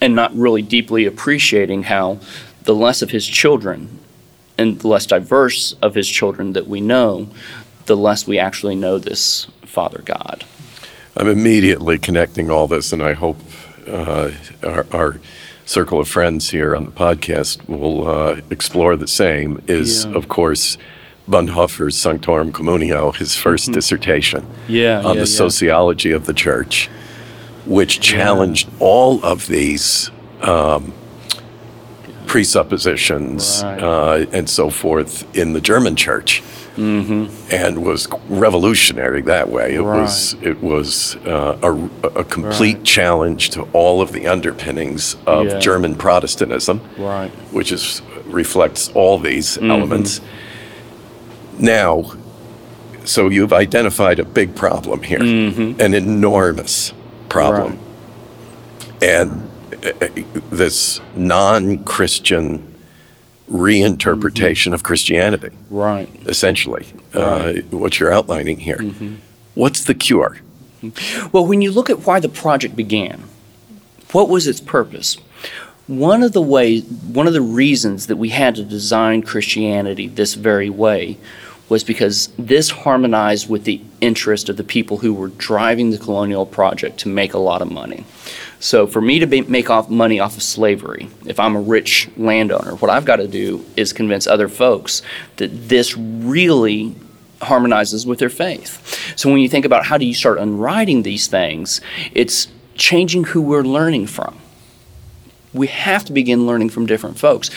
and 0.00 0.14
not 0.14 0.32
really 0.36 0.62
deeply 0.62 1.06
appreciating 1.06 1.84
how 1.84 2.20
the 2.62 2.76
less 2.76 3.02
of 3.02 3.10
his 3.10 3.26
children 3.26 3.98
and 4.56 4.80
the 4.80 4.88
less 4.88 5.04
diverse 5.04 5.72
of 5.82 5.96
his 5.96 6.08
children 6.08 6.52
that 6.52 6.68
we 6.68 6.80
know, 6.80 7.28
the 7.86 7.96
less 7.96 8.24
we 8.24 8.38
actually 8.38 8.76
know 8.76 8.98
this 8.98 9.48
Father 9.62 10.00
God. 10.04 10.44
I'm 11.16 11.28
immediately 11.28 11.98
connecting 11.98 12.50
all 12.50 12.66
this, 12.66 12.92
and 12.92 13.02
I 13.02 13.12
hope 13.12 13.38
uh, 13.86 14.30
our, 14.64 14.86
our 14.92 15.20
circle 15.64 16.00
of 16.00 16.08
friends 16.08 16.50
here 16.50 16.74
on 16.74 16.84
the 16.86 16.90
podcast 16.90 17.66
will 17.68 18.08
uh, 18.08 18.40
explore 18.50 18.96
the 18.96 19.06
same. 19.08 19.62
Is 19.66 20.04
Yeah. 20.04 20.12
of 20.14 20.28
course 20.28 20.76
Bonhoeffer's 21.28 21.96
Sanctorum 21.96 22.52
Communio, 22.52 23.14
his 23.14 23.30
1st 23.30 23.72
dissertation 23.72 24.42
Mm-hmm. 24.42 24.72
Yeah, 24.72 25.02
on 25.04 25.16
the 25.16 25.26
sociology 25.26 26.10
of 26.10 26.26
the 26.26 26.34
church. 26.34 26.88
which 27.66 27.98
challenged 28.00 28.68
all 28.78 29.24
of 29.24 29.46
these 29.46 30.10
um, 30.42 30.92
presuppositions 32.26 33.62
Right. 33.64 33.82
uh, 33.82 34.26
and 34.32 34.50
so 34.50 34.68
forth 34.68 35.24
in 35.34 35.54
the 35.54 35.60
German 35.62 35.96
church, 35.96 36.42
and 36.76 37.84
was 37.84 38.08
revolutionary 38.28 39.22
that 39.22 39.48
way. 39.48 39.74
It 39.74 39.82
was 39.84 40.34
it 40.42 40.60
was 40.62 41.16
uh, 41.26 41.56
a, 41.62 42.18
a 42.20 42.24
complete 42.24 42.76
Right. 42.78 42.84
challenge 42.84 43.50
to 43.50 43.62
all 43.72 44.00
of 44.00 44.10
the 44.12 44.26
underpinnings 44.26 45.16
of 45.26 45.46
Yeah. 45.46 45.58
German 45.60 45.94
Protestantism 45.94 46.80
Right. 46.98 47.30
which 47.52 47.70
is 47.72 48.02
reflects 48.26 48.90
all 48.94 49.18
these 49.18 49.58
elements. 49.58 50.20
Now, 51.58 52.12
so 53.04 53.28
you've 53.28 53.52
identified 53.52 54.18
a 54.18 54.24
big 54.24 54.56
problem 54.56 55.02
here, 55.02 55.20
an 55.22 55.94
enormous 55.94 56.92
problem, 57.28 57.78
and 59.00 59.48
uh, 59.84 59.90
uh, 60.00 60.08
this 60.50 61.00
non-Christian 61.14 62.73
reinterpretation 63.50 64.72
of 64.72 64.82
Christianity, 64.82 65.50
Right. 65.70 66.08
essentially, 66.26 66.86
uh, 67.12 67.52
what 67.70 67.98
you're 68.00 68.12
outlining 68.12 68.60
here. 68.60 68.80
What's 69.54 69.84
the 69.84 69.94
cure? 69.94 70.38
Well, 71.32 71.46
when 71.46 71.62
you 71.62 71.70
look 71.70 71.88
at 71.90 72.06
why 72.06 72.20
the 72.20 72.28
project 72.28 72.76
began, 72.76 73.22
what 74.12 74.28
was 74.28 74.46
its 74.46 74.60
purpose? 74.60 75.16
One 75.86 76.22
of 76.22 76.32
the 76.32 76.42
ways, 76.42 76.84
one 76.84 77.26
of 77.26 77.32
the 77.34 77.42
reasons 77.42 78.06
that 78.06 78.16
we 78.16 78.30
had 78.30 78.54
to 78.56 78.64
design 78.64 79.22
Christianity 79.22 80.08
this 80.08 80.34
very 80.34 80.70
way 80.70 81.18
was 81.68 81.82
because 81.82 82.28
this 82.38 82.70
harmonized 82.70 83.48
with 83.48 83.64
the 83.64 83.80
interest 84.00 84.48
of 84.48 84.56
the 84.56 84.64
people 84.64 84.98
who 84.98 85.14
were 85.14 85.28
driving 85.28 85.90
the 85.90 85.98
colonial 85.98 86.44
project 86.44 86.98
to 86.98 87.08
make 87.08 87.32
a 87.34 87.38
lot 87.38 87.62
of 87.62 87.70
money. 87.70 88.04
So, 88.60 88.86
for 88.86 89.00
me 89.00 89.18
to 89.18 89.26
be, 89.26 89.42
make 89.42 89.70
off 89.70 89.90
money 89.90 90.20
off 90.20 90.36
of 90.36 90.42
slavery, 90.42 91.08
if 91.26 91.38
I'm 91.40 91.56
a 91.56 91.60
rich 91.60 92.08
landowner, 92.16 92.76
what 92.76 92.90
I've 92.90 93.04
got 93.04 93.16
to 93.16 93.28
do 93.28 93.64
is 93.76 93.92
convince 93.92 94.26
other 94.26 94.48
folks 94.48 95.02
that 95.36 95.68
this 95.68 95.96
really 95.96 96.94
harmonizes 97.42 98.06
with 98.06 98.18
their 98.18 98.30
faith. 98.30 99.14
So 99.16 99.30
when 99.30 99.40
you 99.40 99.48
think 99.48 99.64
about 99.64 99.86
how 99.86 99.98
do 99.98 100.04
you 100.04 100.14
start 100.14 100.38
unwriting 100.38 101.02
these 101.02 101.26
things, 101.26 101.80
it's 102.12 102.48
changing 102.74 103.24
who 103.24 103.42
we're 103.42 103.62
learning 103.62 104.06
from. 104.06 104.38
We 105.52 105.68
have 105.68 106.04
to 106.06 106.12
begin 106.12 106.46
learning 106.46 106.70
from 106.70 106.86
different 106.86 107.18
folks. 107.18 107.50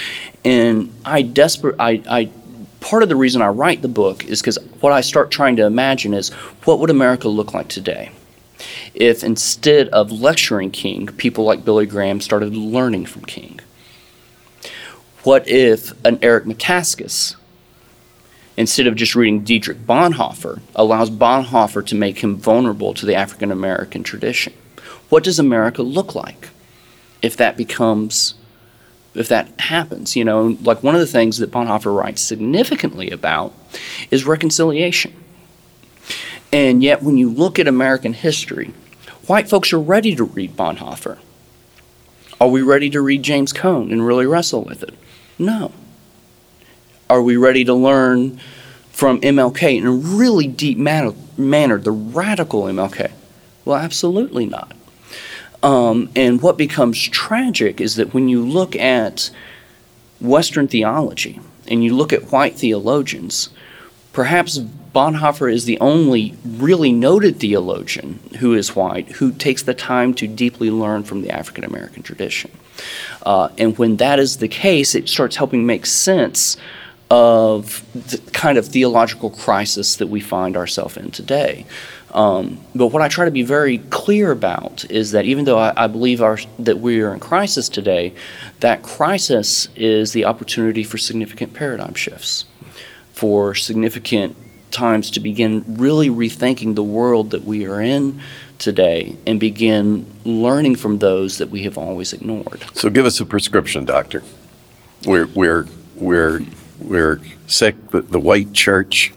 And 0.46 0.93
I 1.04 1.24
desperate 1.24 1.76
I, 1.80 2.04
I 2.10 2.30
part 2.88 3.04
of 3.04 3.10
the 3.10 3.15
reason 3.17 3.41
I 3.41 3.50
write 3.50 3.82
the 3.82 3.89
book 3.89 4.23
is 4.23 4.41
because 4.41 4.58
what 4.80 4.93
I 4.93 5.02
start 5.02 5.30
trying 5.30 5.58
to 5.58 5.65
imagine 5.65 6.13
is 6.13 6.30
what 6.63 6.80
would 6.80 6.89
America 6.89 7.28
look 7.28 7.54
like 7.54 7.67
today? 7.67 8.12
If 8.93 9.26
instead 9.26 9.89
of 9.89 10.10
lecturing 10.10 10.71
King, 10.71 11.08
people 11.08 11.43
like 11.43 11.65
Billy 11.65 11.86
Graham 11.86 12.21
started 12.21 12.56
learning 12.56 13.08
from 13.08 13.26
King? 13.26 13.60
What 15.23 15.45
if 15.50 15.91
an 16.06 16.17
Eric 16.21 16.45
Metaxas 16.45 17.36
instead 18.56 18.88
of 18.88 18.95
just 18.95 19.15
reading 19.15 19.43
Dietrich 19.43 19.86
Bonhoeffer, 19.86 20.62
allows 20.73 21.10
Bonhoeffer 21.10 21.86
to 21.86 21.95
make 21.95 22.19
him 22.19 22.38
vulnerable 22.38 22.93
to 22.93 23.06
the 23.06 23.15
African 23.15 23.52
American 23.52 24.02
tradition. 24.02 24.54
What 25.10 25.26
does 25.26 25.39
America 25.39 25.84
look 25.84 26.15
like 26.15 26.50
if 27.21 27.36
that 27.36 27.58
becomes, 27.58 28.34
if 29.17 29.27
that 29.30 29.60
happens? 29.60 30.15
You 30.15 30.25
know, 30.25 30.58
like 30.62 30.84
one 30.84 30.95
of 30.95 31.01
the 31.01 31.08
things 31.08 31.38
that 31.38 31.51
Bonhoeffer 31.51 31.95
writes 31.95 32.21
significantly 32.21 33.10
about 33.10 33.53
is 34.12 34.25
reconciliation. 34.25 35.13
And 36.51 36.82
yet, 36.82 37.03
when 37.03 37.17
you 37.17 37.30
look 37.30 37.60
at 37.60 37.67
American 37.67 38.13
history, 38.13 38.73
white 39.25 39.49
folks 39.49 39.73
are 39.73 39.80
ready 39.80 40.15
to 40.15 40.23
read 40.23 40.56
Bonhoeffer. 40.56 41.17
Are 42.39 42.47
we 42.47 42.62
ready 42.62 42.89
to 42.91 43.01
read 43.01 43.23
James 43.23 43.51
Cone 43.51 43.91
and 43.91 44.06
really 44.06 44.25
wrestle 44.25 44.63
with 44.63 44.84
it? 44.84 44.93
No. 45.39 45.71
Are 47.10 47.21
we 47.21 47.36
ready 47.36 47.63
to 47.65 47.73
learn 47.73 48.39
from 48.91 49.19
MLK 49.21 49.77
in 49.77 49.86
a 49.86 49.91
really 49.91 50.47
deep 50.47 50.77
manner, 50.77 51.13
manner 51.38 51.77
the 51.77 51.91
radical 51.91 52.63
MLK? 52.63 53.12
Well, 53.65 53.77
absolutely 53.77 54.45
not. 54.45 54.77
Um, 55.63 56.10
and 56.15 56.41
what 56.41 56.58
becomes 56.58 57.02
tragic 57.02 57.82
is 57.82 57.96
that 57.96 58.13
when 58.13 58.30
you 58.30 58.46
look 58.46 58.76
at 58.76 59.32
Western 60.22 60.67
theology 60.67 61.39
and 61.67 61.84
you 61.84 61.96
look 61.96 62.13
at 62.13 62.32
white 62.32 62.56
theologians, 62.56 63.50
perhaps 64.13 64.60
Bonhoeffer 64.60 65.52
is 65.52 65.65
the 65.65 65.80
only 65.80 66.36
really 66.43 66.91
noted 66.91 67.39
theologian 67.39 68.20
who 68.39 68.54
is 68.54 68.76
white 68.76 69.08
who 69.13 69.32
takes 69.32 69.62
the 69.63 69.74
time 69.74 70.13
to 70.15 70.28
deeply 70.28 70.72
learn 70.72 71.04
from 71.04 71.22
the 71.22 71.30
African 71.30 71.63
American 71.63 72.02
tradition. 72.02 72.50
Uh, 73.24 73.50
and 73.58 73.78
when 73.78 73.98
that 73.98 74.17
is 74.17 74.38
the 74.38 74.48
case, 74.48 74.96
it 74.96 75.08
starts 75.08 75.36
helping 75.36 75.65
make 75.65 75.86
sense 75.86 76.58
of 77.10 77.86
the 77.93 78.17
kind 78.32 78.58
of 78.58 78.65
theological 78.65 79.30
crisis 79.30 79.96
that 79.98 80.08
we 80.08 80.20
find 80.20 80.58
ourselves 80.58 80.98
in 80.98 81.12
today. 81.12 81.65
Um, 82.12 82.60
but 82.74 82.88
what 82.88 83.02
I 83.02 83.10
try 83.10 83.26
to 83.26 83.32
be 83.32 83.43
very 83.43 83.80
clear 83.89 84.32
about 84.32 84.89
is 84.89 85.12
that 85.12 85.26
even 85.26 85.46
though 85.46 85.60
I, 85.60 85.74
I 85.76 85.88
believe 85.88 86.22
our, 86.22 86.38
that 86.60 86.80
we 86.80 87.02
are 87.02 87.13
in 87.13 87.20
crisis 87.20 87.67
today, 87.70 88.13
that 88.62 88.82
crisis 88.82 89.67
is 89.76 90.13
the 90.13 90.26
opportunity 90.26 90.84
for 90.84 90.98
significant 90.98 91.54
paradigm 91.54 91.93
shifts, 91.93 92.46
for 93.12 93.54
significant 93.56 94.36
times 94.72 95.12
to 95.12 95.20
begin 95.20 95.63
really 95.67 96.10
rethinking 96.10 96.76
the 96.76 96.84
world 96.84 97.32
that 97.32 97.43
we 97.43 97.65
are 97.65 97.82
in 97.82 98.22
today 98.58 99.15
and 99.26 99.39
begin 99.39 100.06
learning 100.26 100.76
from 100.76 101.00
those 101.00 101.38
that 101.38 101.50
we 101.50 101.63
have 101.63 101.78
always 101.78 102.13
ignored. 102.13 102.63
So 102.74 102.89
give 102.89 103.06
us 103.06 103.20
a 103.20 103.26
prescription, 103.26 103.86
doctor. 103.86 104.24
We're 105.06 105.28
we're 105.28 105.67
we're 105.96 106.41
we're 106.80 107.22
sick. 107.48 107.91
The, 107.91 108.02
the 108.02 108.20
white 108.20 108.54
church 108.54 109.13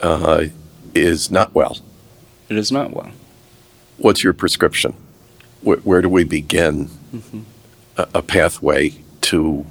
uh, 0.00 0.46
is 0.94 1.30
not 1.30 1.54
well. 1.54 1.78
It 2.48 2.56
is 2.56 2.70
not 2.70 2.92
well. 2.92 3.10
What's 3.98 4.24
your 4.24 4.32
prescription? 4.32 4.94
Where, 5.60 5.78
where 5.78 6.02
do 6.02 6.08
we 6.08 6.24
begin 6.24 6.86
mm-hmm. 7.14 7.40
a, 7.96 8.08
a 8.14 8.22
pathway 8.22 8.94
to 9.22 9.64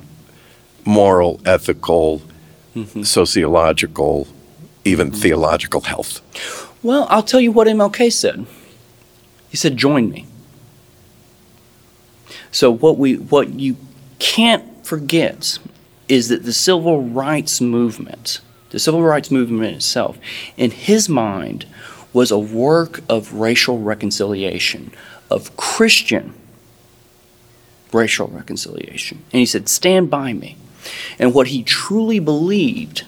moral, 0.85 1.41
ethical, 1.45 2.21
mm-hmm. 2.75 3.03
sociological, 3.03 4.27
even 4.85 5.11
mm-hmm. 5.11 5.19
theological 5.19 5.81
health? 5.81 6.21
Well, 6.83 7.07
I'll 7.09 7.23
tell 7.23 7.41
you 7.41 7.51
what 7.51 7.67
MLK 7.67 8.11
said. 8.11 8.45
He 9.49 9.57
said, 9.57 9.77
"Join 9.77 10.09
me." 10.09 10.25
So 12.51 12.71
what 12.71 12.97
we 12.97 13.15
what 13.15 13.59
you 13.59 13.77
can't 14.19 14.85
forget 14.85 15.59
is 16.07 16.27
that 16.29 16.43
the 16.43 16.53
civil 16.53 17.03
rights 17.03 17.61
movement, 17.61 18.41
the 18.71 18.79
civil 18.79 19.03
rights 19.03 19.31
movement 19.31 19.75
itself, 19.75 20.17
in 20.57 20.71
his 20.71 21.07
mind 21.07 21.65
was 22.13 22.31
a 22.31 22.39
work 22.39 23.01
of 23.07 23.33
racial 23.33 23.79
reconciliation, 23.79 24.91
of 25.29 25.55
Christian 25.55 26.33
racial 27.93 28.27
reconciliation. 28.27 29.23
And 29.31 29.39
he 29.39 29.45
said, 29.45 29.69
"Stand 29.69 30.09
by 30.09 30.33
me." 30.33 30.55
And 31.19 31.33
what 31.33 31.47
he 31.47 31.61
truly 31.61 32.19
believed 32.19 33.03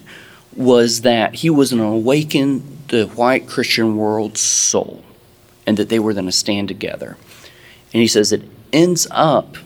was 0.56 1.02
that 1.02 1.36
he 1.36 1.50
was 1.50 1.72
an 1.72 1.80
awakened 1.80 2.64
the 2.90 3.06
white 3.08 3.48
Christian 3.48 3.98
world's 3.98 4.42
soul 4.42 5.04
and 5.66 5.78
that 5.78 5.90
they 5.90 6.00
were 6.00 6.14
going 6.14 6.26
to 6.28 6.32
stand 6.32 6.68
together. 6.68 7.18
And 7.92 8.02
he 8.02 8.08
says 8.08 8.32
it 8.32 8.44
ends 8.72 9.08
up 9.10 9.58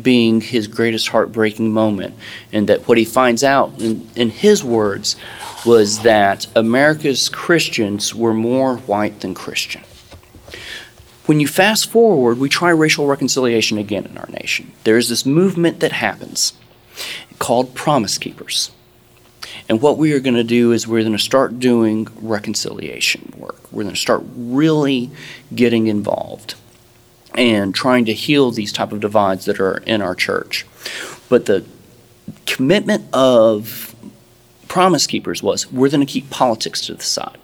being 0.00 0.40
his 0.40 0.66
greatest 0.66 1.08
heartbreaking 1.08 1.72
moment, 1.72 2.14
and 2.52 2.68
that 2.68 2.88
what 2.88 2.98
he 2.98 3.04
finds 3.04 3.44
out, 3.44 3.80
in, 3.80 4.08
in 4.16 4.30
his 4.30 4.62
words, 4.64 5.16
was 5.64 6.00
that 6.00 6.46
America's 6.54 7.28
Christians 7.28 8.14
were 8.14 8.34
more 8.34 8.76
white 8.76 9.20
than 9.20 9.34
Christian. 9.34 9.82
When 11.26 11.40
you 11.40 11.48
fast 11.48 11.90
forward, 11.90 12.38
we 12.38 12.48
try 12.50 12.70
racial 12.70 13.06
reconciliation 13.06 13.78
again 13.78 14.04
in 14.04 14.18
our 14.18 14.28
nation. 14.28 14.72
There 14.84 14.98
is 14.98 15.08
this 15.08 15.24
movement 15.24 15.80
that 15.80 15.92
happens 15.92 16.52
called 17.38 17.74
Promise 17.74 18.18
Keepers. 18.18 18.70
And 19.68 19.80
what 19.80 19.96
we 19.96 20.12
are 20.12 20.20
going 20.20 20.34
to 20.34 20.44
do 20.44 20.72
is 20.72 20.86
we're 20.86 21.00
going 21.00 21.12
to 21.12 21.18
start 21.18 21.58
doing 21.58 22.08
reconciliation 22.20 23.32
work. 23.38 23.72
We're 23.72 23.84
going 23.84 23.94
to 23.94 24.00
start 24.00 24.22
really 24.36 25.10
getting 25.54 25.86
involved 25.86 26.56
and 27.36 27.74
trying 27.74 28.04
to 28.06 28.14
heal 28.14 28.50
these 28.50 28.72
type 28.72 28.92
of 28.92 29.00
divides 29.00 29.44
that 29.46 29.60
are 29.60 29.78
in 29.78 30.02
our 30.02 30.14
church. 30.14 30.66
But 31.28 31.46
the 31.46 31.64
commitment 32.46 33.06
of 33.12 33.94
Promise 34.68 35.06
Keepers 35.06 35.42
was 35.42 35.70
we're 35.72 35.90
going 35.90 36.04
to 36.04 36.12
keep 36.12 36.30
politics 36.30 36.80
to 36.86 36.94
the 36.94 37.02
side. 37.02 37.38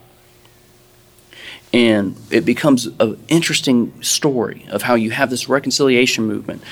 And 1.73 2.17
it 2.33 2.45
becomes 2.45 2.87
an 2.99 3.23
interesting 3.29 4.03
story 4.03 4.67
of 4.71 4.83
how 4.83 4.97
you 4.97 5.13
have 5.13 5.31
this 5.31 5.49
reconciliation 5.49 6.25
movement 6.25 6.63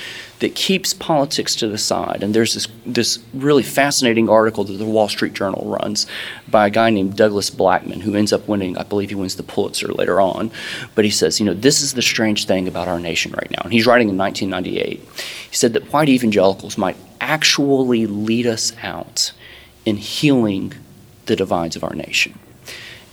that 0.41 0.57
keeps 0.57 0.93
politics 0.93 1.55
to 1.57 1.69
the 1.69 1.79
side. 1.79 2.23
And 2.23 2.35
there's 2.35 2.55
this, 2.55 2.67
this 2.85 3.21
really 3.33 3.63
fascinating 3.63 4.29
article 4.29 4.65
that 4.65 4.73
the 4.73 4.85
Wall 4.85 5.09
Street 5.09 5.35
Journal 5.35 5.65
runs 5.67 6.07
by 6.49 6.67
a 6.67 6.71
guy 6.71 6.91
named 6.91 7.17
Douglas 7.17 7.49
Blackmon, 7.49 8.03
who 8.03 8.17
ends 8.17 8.33
up 8.33 8.49
winning, 8.49 8.77
I 8.77 8.83
believe 8.83 9.11
he 9.11 9.15
wins 9.15 9.37
the 9.37 9.45
Pulitzer 9.45 9.93
later 9.93 10.21
on. 10.21 10.51
But 10.97 11.05
he 11.05 11.13
says, 11.13 11.39
you 11.39 11.47
know, 11.47 11.55
this 11.55 11.81
is 11.81 11.95
the 11.95 12.03
strange 12.03 12.47
thing 12.47 12.67
about 12.67 12.89
our 12.89 12.99
nation 12.99 13.33
right 13.33 13.51
now. 13.53 13.63
And 13.63 13.73
he's 13.73 13.87
writing 13.87 14.09
in 14.09 14.19
1998. 14.19 15.01
He 15.01 15.57
said 15.57 15.75
that 15.75 15.93
white 15.93 16.09
evangelicals 16.09 16.77
might 16.77 16.97
actually 17.21 18.07
lead 18.07 18.47
us 18.47 18.73
out 18.83 19.33
in 19.85 19.97
healing 19.97 20.73
the 21.27 21.37
divides 21.37 21.77
of 21.77 21.85
our 21.85 21.95
nation. 21.95 22.37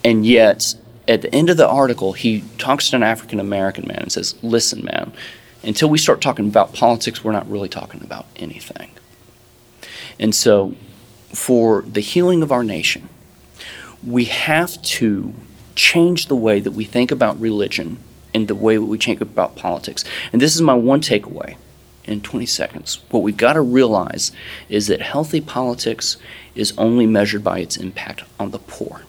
And 0.04 0.26
yet, 0.26 0.76
at 1.08 1.22
the 1.22 1.34
end 1.34 1.50
of 1.50 1.58
the 1.58 1.68
article, 1.68 2.14
he 2.14 2.44
talks 2.58 2.90
to 2.90 2.96
an 2.96 3.04
African 3.04 3.40
American 3.40 3.88
man 3.88 4.00
and 4.00 4.12
says, 4.12 4.36
Listen, 4.44 4.84
man, 4.84 5.14
until 5.64 5.90
we 5.90 5.98
start 5.98 6.22
talking 6.22 6.48
about 6.48 6.74
politics, 6.74 7.24
we're 7.24 7.32
not 7.32 7.50
really 7.50 7.70
talking 7.70 8.04
about 8.04 8.26
anything. 8.36 8.92
And 10.20 10.34
so, 10.34 10.76
for 11.30 11.82
the 11.82 12.02
healing 12.02 12.42
of 12.42 12.52
our 12.52 12.64
nation, 12.64 13.10
we 14.06 14.26
have 14.26 14.82
to 14.82 15.34
change 15.76 16.28
the 16.28 16.36
way 16.36 16.60
that 16.60 16.72
we 16.72 16.86
think 16.86 17.12
about 17.12 17.40
religion 17.40 17.98
and 18.34 18.48
the 18.48 18.56
way 18.56 18.78
that 18.78 18.86
we 18.86 18.98
think 18.98 19.22
about 19.22 19.56
politics. 19.56 20.04
And 20.32 20.42
this 20.42 20.56
is 20.56 20.62
my 20.62 20.74
one 20.74 21.02
takeaway 21.02 21.56
in 22.06 22.22
20 22.22 22.46
seconds. 22.46 23.00
What 23.10 23.24
we've 23.24 23.36
got 23.36 23.54
to 23.54 23.62
realize 23.62 24.32
is 24.70 24.88
that 24.88 25.02
healthy 25.02 25.42
politics 25.42 26.18
is 26.54 26.74
only 26.78 27.06
measured 27.06 27.44
by 27.44 27.60
its 27.60 27.78
impact 27.78 28.24
on 28.40 28.52
the 28.52 28.60
poor 28.60 29.02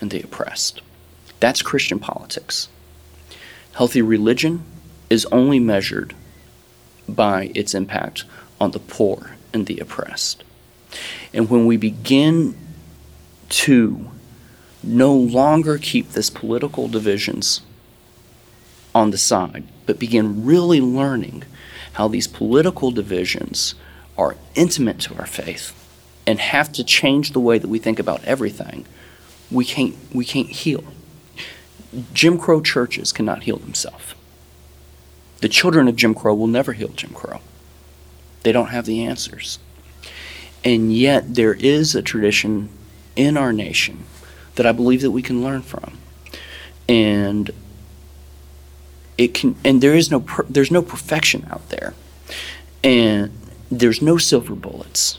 and 0.00 0.10
the 0.10 0.22
oppressed. 0.22 0.82
That's 1.40 1.62
Christian 1.62 1.98
politics. 1.98 2.68
Healthy 3.72 4.02
religion 4.02 4.64
is 5.08 5.26
only 5.26 5.58
measured 5.58 6.14
by 7.08 7.50
its 7.54 7.74
impact 7.74 8.24
on 8.60 8.72
the 8.72 8.78
poor 8.78 9.36
and 9.52 9.66
the 9.66 9.78
oppressed. 9.78 10.44
And 11.32 11.48
when 11.48 11.66
we 11.66 11.76
begin 11.76 12.56
to 13.50 14.10
no 14.82 15.14
longer 15.14 15.78
keep 15.78 16.10
this 16.10 16.30
political 16.30 16.88
divisions 16.88 17.62
on 18.94 19.10
the 19.10 19.18
side, 19.18 19.64
but 19.86 19.98
begin 19.98 20.44
really 20.44 20.80
learning 20.80 21.44
how 21.94 22.08
these 22.08 22.26
political 22.26 22.90
divisions 22.90 23.74
are 24.16 24.36
intimate 24.54 24.98
to 25.00 25.14
our 25.16 25.26
faith 25.26 25.74
and 26.26 26.38
have 26.40 26.72
to 26.72 26.84
change 26.84 27.32
the 27.32 27.40
way 27.40 27.58
that 27.58 27.68
we 27.68 27.78
think 27.78 27.98
about 27.98 28.22
everything, 28.24 28.84
we 29.50 29.64
can't, 29.64 29.94
we 30.12 30.24
can't 30.24 30.48
heal. 30.48 30.84
Jim 32.12 32.38
Crow 32.38 32.60
churches 32.60 33.12
cannot 33.12 33.44
heal 33.44 33.56
themselves. 33.56 34.14
The 35.40 35.48
children 35.48 35.88
of 35.88 35.96
Jim 35.96 36.14
Crow 36.14 36.34
will 36.34 36.46
never 36.46 36.72
heal 36.72 36.88
Jim 36.88 37.10
Crow. 37.14 37.40
They 38.42 38.52
don't 38.52 38.68
have 38.68 38.86
the 38.86 39.04
answers. 39.04 39.58
And 40.64 40.92
yet, 40.92 41.34
there 41.34 41.54
is 41.54 41.94
a 41.94 42.02
tradition 42.02 42.68
in 43.16 43.36
our 43.36 43.52
nation 43.52 44.04
that 44.56 44.66
I 44.66 44.72
believe 44.72 45.02
that 45.02 45.12
we 45.12 45.22
can 45.22 45.42
learn 45.42 45.62
from. 45.62 45.98
And 46.88 47.50
it 49.16 49.34
can 49.34 49.56
and 49.64 49.80
there 49.80 49.94
is 49.94 50.10
no 50.10 50.20
per, 50.20 50.44
there's 50.44 50.70
no 50.70 50.82
perfection 50.82 51.46
out 51.50 51.68
there. 51.68 51.94
And 52.82 53.30
there's 53.70 54.00
no 54.00 54.16
silver 54.16 54.54
bullets. 54.54 55.18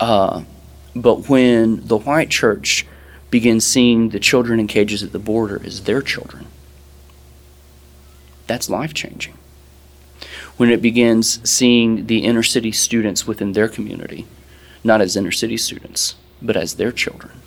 Uh, 0.00 0.42
but 0.94 1.28
when 1.28 1.86
the 1.86 1.98
white 1.98 2.30
church 2.30 2.86
begin 3.30 3.60
seeing 3.60 4.10
the 4.10 4.20
children 4.20 4.58
in 4.58 4.66
cages 4.66 5.02
at 5.02 5.12
the 5.12 5.18
border 5.18 5.60
as 5.64 5.84
their 5.84 6.02
children. 6.02 6.46
That's 8.46 8.70
life 8.70 8.94
changing. 8.94 9.34
When 10.56 10.70
it 10.70 10.82
begins 10.82 11.48
seeing 11.48 12.06
the 12.06 12.24
inner 12.24 12.42
city 12.42 12.72
students 12.72 13.26
within 13.26 13.52
their 13.52 13.68
community, 13.68 14.26
not 14.82 15.00
as 15.00 15.16
inner 15.16 15.30
city 15.30 15.56
students, 15.56 16.16
but 16.40 16.56
as 16.56 16.74
their 16.74 16.90
children, 16.90 17.40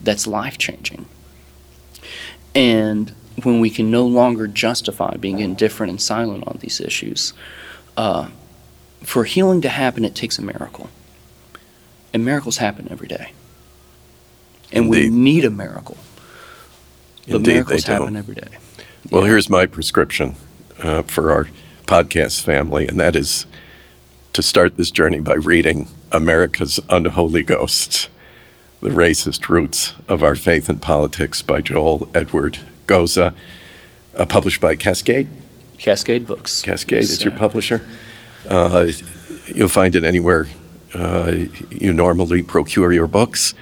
that's 0.00 0.26
life 0.26 0.58
changing. 0.58 1.06
And 2.54 3.14
when 3.42 3.60
we 3.60 3.70
can 3.70 3.90
no 3.90 4.04
longer 4.04 4.46
justify 4.46 5.16
being 5.16 5.38
indifferent 5.38 5.90
and 5.90 6.00
silent 6.00 6.46
on 6.46 6.58
these 6.60 6.80
issues, 6.80 7.32
uh, 7.96 8.28
for 9.02 9.24
healing 9.24 9.60
to 9.62 9.68
happen, 9.68 10.04
it 10.04 10.14
takes 10.14 10.38
a 10.38 10.42
miracle. 10.42 10.90
And 12.12 12.24
miracles 12.24 12.58
happen 12.58 12.88
every 12.90 13.08
day 13.08 13.32
and 14.72 14.86
Indeed. 14.86 15.10
we 15.10 15.16
need 15.16 15.44
a 15.44 15.50
miracle. 15.50 15.96
But 17.26 17.36
Indeed, 17.36 17.52
miracles 17.52 17.84
happen 17.84 18.16
every 18.16 18.34
day. 18.34 18.48
Well, 19.10 19.22
yeah. 19.22 19.28
here's 19.28 19.48
my 19.48 19.66
prescription 19.66 20.34
uh, 20.82 21.02
for 21.02 21.30
our 21.30 21.48
podcast 21.86 22.42
family, 22.42 22.88
and 22.88 22.98
that 22.98 23.14
is 23.14 23.46
to 24.32 24.42
start 24.42 24.76
this 24.76 24.90
journey 24.90 25.20
by 25.20 25.34
reading 25.34 25.88
America's 26.10 26.80
Unholy 26.88 27.42
Ghosts, 27.42 28.08
The 28.80 28.88
Racist 28.88 29.48
Roots 29.48 29.94
of 30.08 30.22
Our 30.22 30.34
Faith 30.34 30.68
and 30.68 30.80
Politics 30.80 31.42
by 31.42 31.60
Joel 31.60 32.08
Edward 32.14 32.58
Goza, 32.86 33.34
uh, 34.16 34.26
published 34.26 34.60
by 34.60 34.76
Cascade. 34.76 35.28
Cascade 35.78 36.26
Books. 36.26 36.62
Cascade 36.62 37.02
is 37.02 37.22
your 37.24 37.32
publisher. 37.32 37.86
Uh, 38.48 38.88
you'll 39.46 39.68
find 39.68 39.94
it 39.94 40.04
anywhere 40.04 40.48
uh, 40.94 41.46
you 41.70 41.92
normally 41.92 42.42
procure 42.42 42.92
your 42.92 43.06
books. 43.06 43.54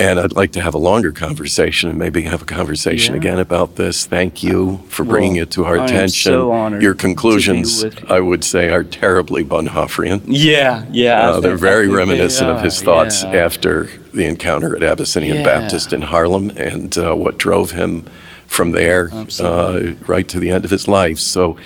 And 0.00 0.20
I'd 0.20 0.32
like 0.32 0.52
to 0.52 0.60
have 0.60 0.74
a 0.74 0.78
longer 0.78 1.10
conversation 1.10 1.90
and 1.90 1.98
maybe 1.98 2.22
have 2.22 2.42
a 2.42 2.44
conversation 2.44 3.14
yeah. 3.14 3.20
again 3.20 3.38
about 3.40 3.74
this. 3.74 4.06
Thank 4.06 4.44
you 4.44 4.78
for 4.88 5.04
bringing 5.04 5.34
well, 5.34 5.42
it 5.42 5.50
to 5.52 5.64
our 5.64 5.78
I 5.78 5.84
attention. 5.86 6.32
Am 6.32 6.38
so 6.38 6.52
honored 6.52 6.82
Your 6.82 6.94
conclusions, 6.94 7.84
I 8.08 8.20
would 8.20 8.44
say, 8.44 8.68
are 8.70 8.84
terribly 8.84 9.44
Bonhoefferian. 9.44 10.22
Yeah, 10.26 10.84
yeah. 10.90 11.30
Uh, 11.30 11.40
they're 11.40 11.56
very 11.56 11.88
reminiscent 11.88 12.48
of 12.48 12.62
his 12.62 12.80
thoughts 12.80 13.24
yeah. 13.24 13.32
after 13.32 13.88
the 14.14 14.26
encounter 14.26 14.76
at 14.76 14.84
Abyssinian 14.84 15.38
yeah. 15.38 15.44
Baptist 15.44 15.92
in 15.92 16.02
Harlem 16.02 16.50
and 16.50 16.96
uh, 16.96 17.14
what 17.14 17.36
drove 17.36 17.72
him 17.72 18.08
from 18.46 18.70
there 18.70 19.10
uh, 19.40 19.94
right 20.06 20.28
to 20.28 20.38
the 20.38 20.50
end 20.50 20.64
of 20.64 20.70
his 20.70 20.86
life. 20.86 21.18
So 21.18 21.58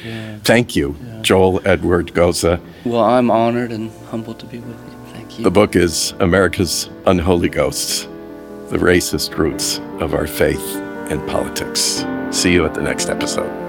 thank 0.42 0.74
you, 0.74 0.96
Joel 1.20 1.60
Edward 1.66 2.14
Goza. 2.14 2.60
Well, 2.84 3.04
I'm 3.04 3.30
honored 3.30 3.72
and 3.72 3.90
humbled 4.06 4.40
to 4.40 4.46
be 4.46 4.58
with 4.58 4.68
you. 4.68 5.12
Thank 5.12 5.38
you. 5.38 5.44
The 5.44 5.50
book 5.50 5.76
is 5.76 6.12
America's 6.18 6.88
Unholy 7.06 7.50
Ghosts 7.50 8.08
the 8.72 8.78
racist 8.78 9.37
roots 9.37 9.80
of 10.00 10.14
our 10.14 10.26
faith 10.26 10.76
and 11.11 11.20
politics. 11.28 12.06
See 12.30 12.54
you 12.54 12.64
at 12.64 12.72
the 12.72 12.80
next 12.80 13.11
episode. 13.11 13.62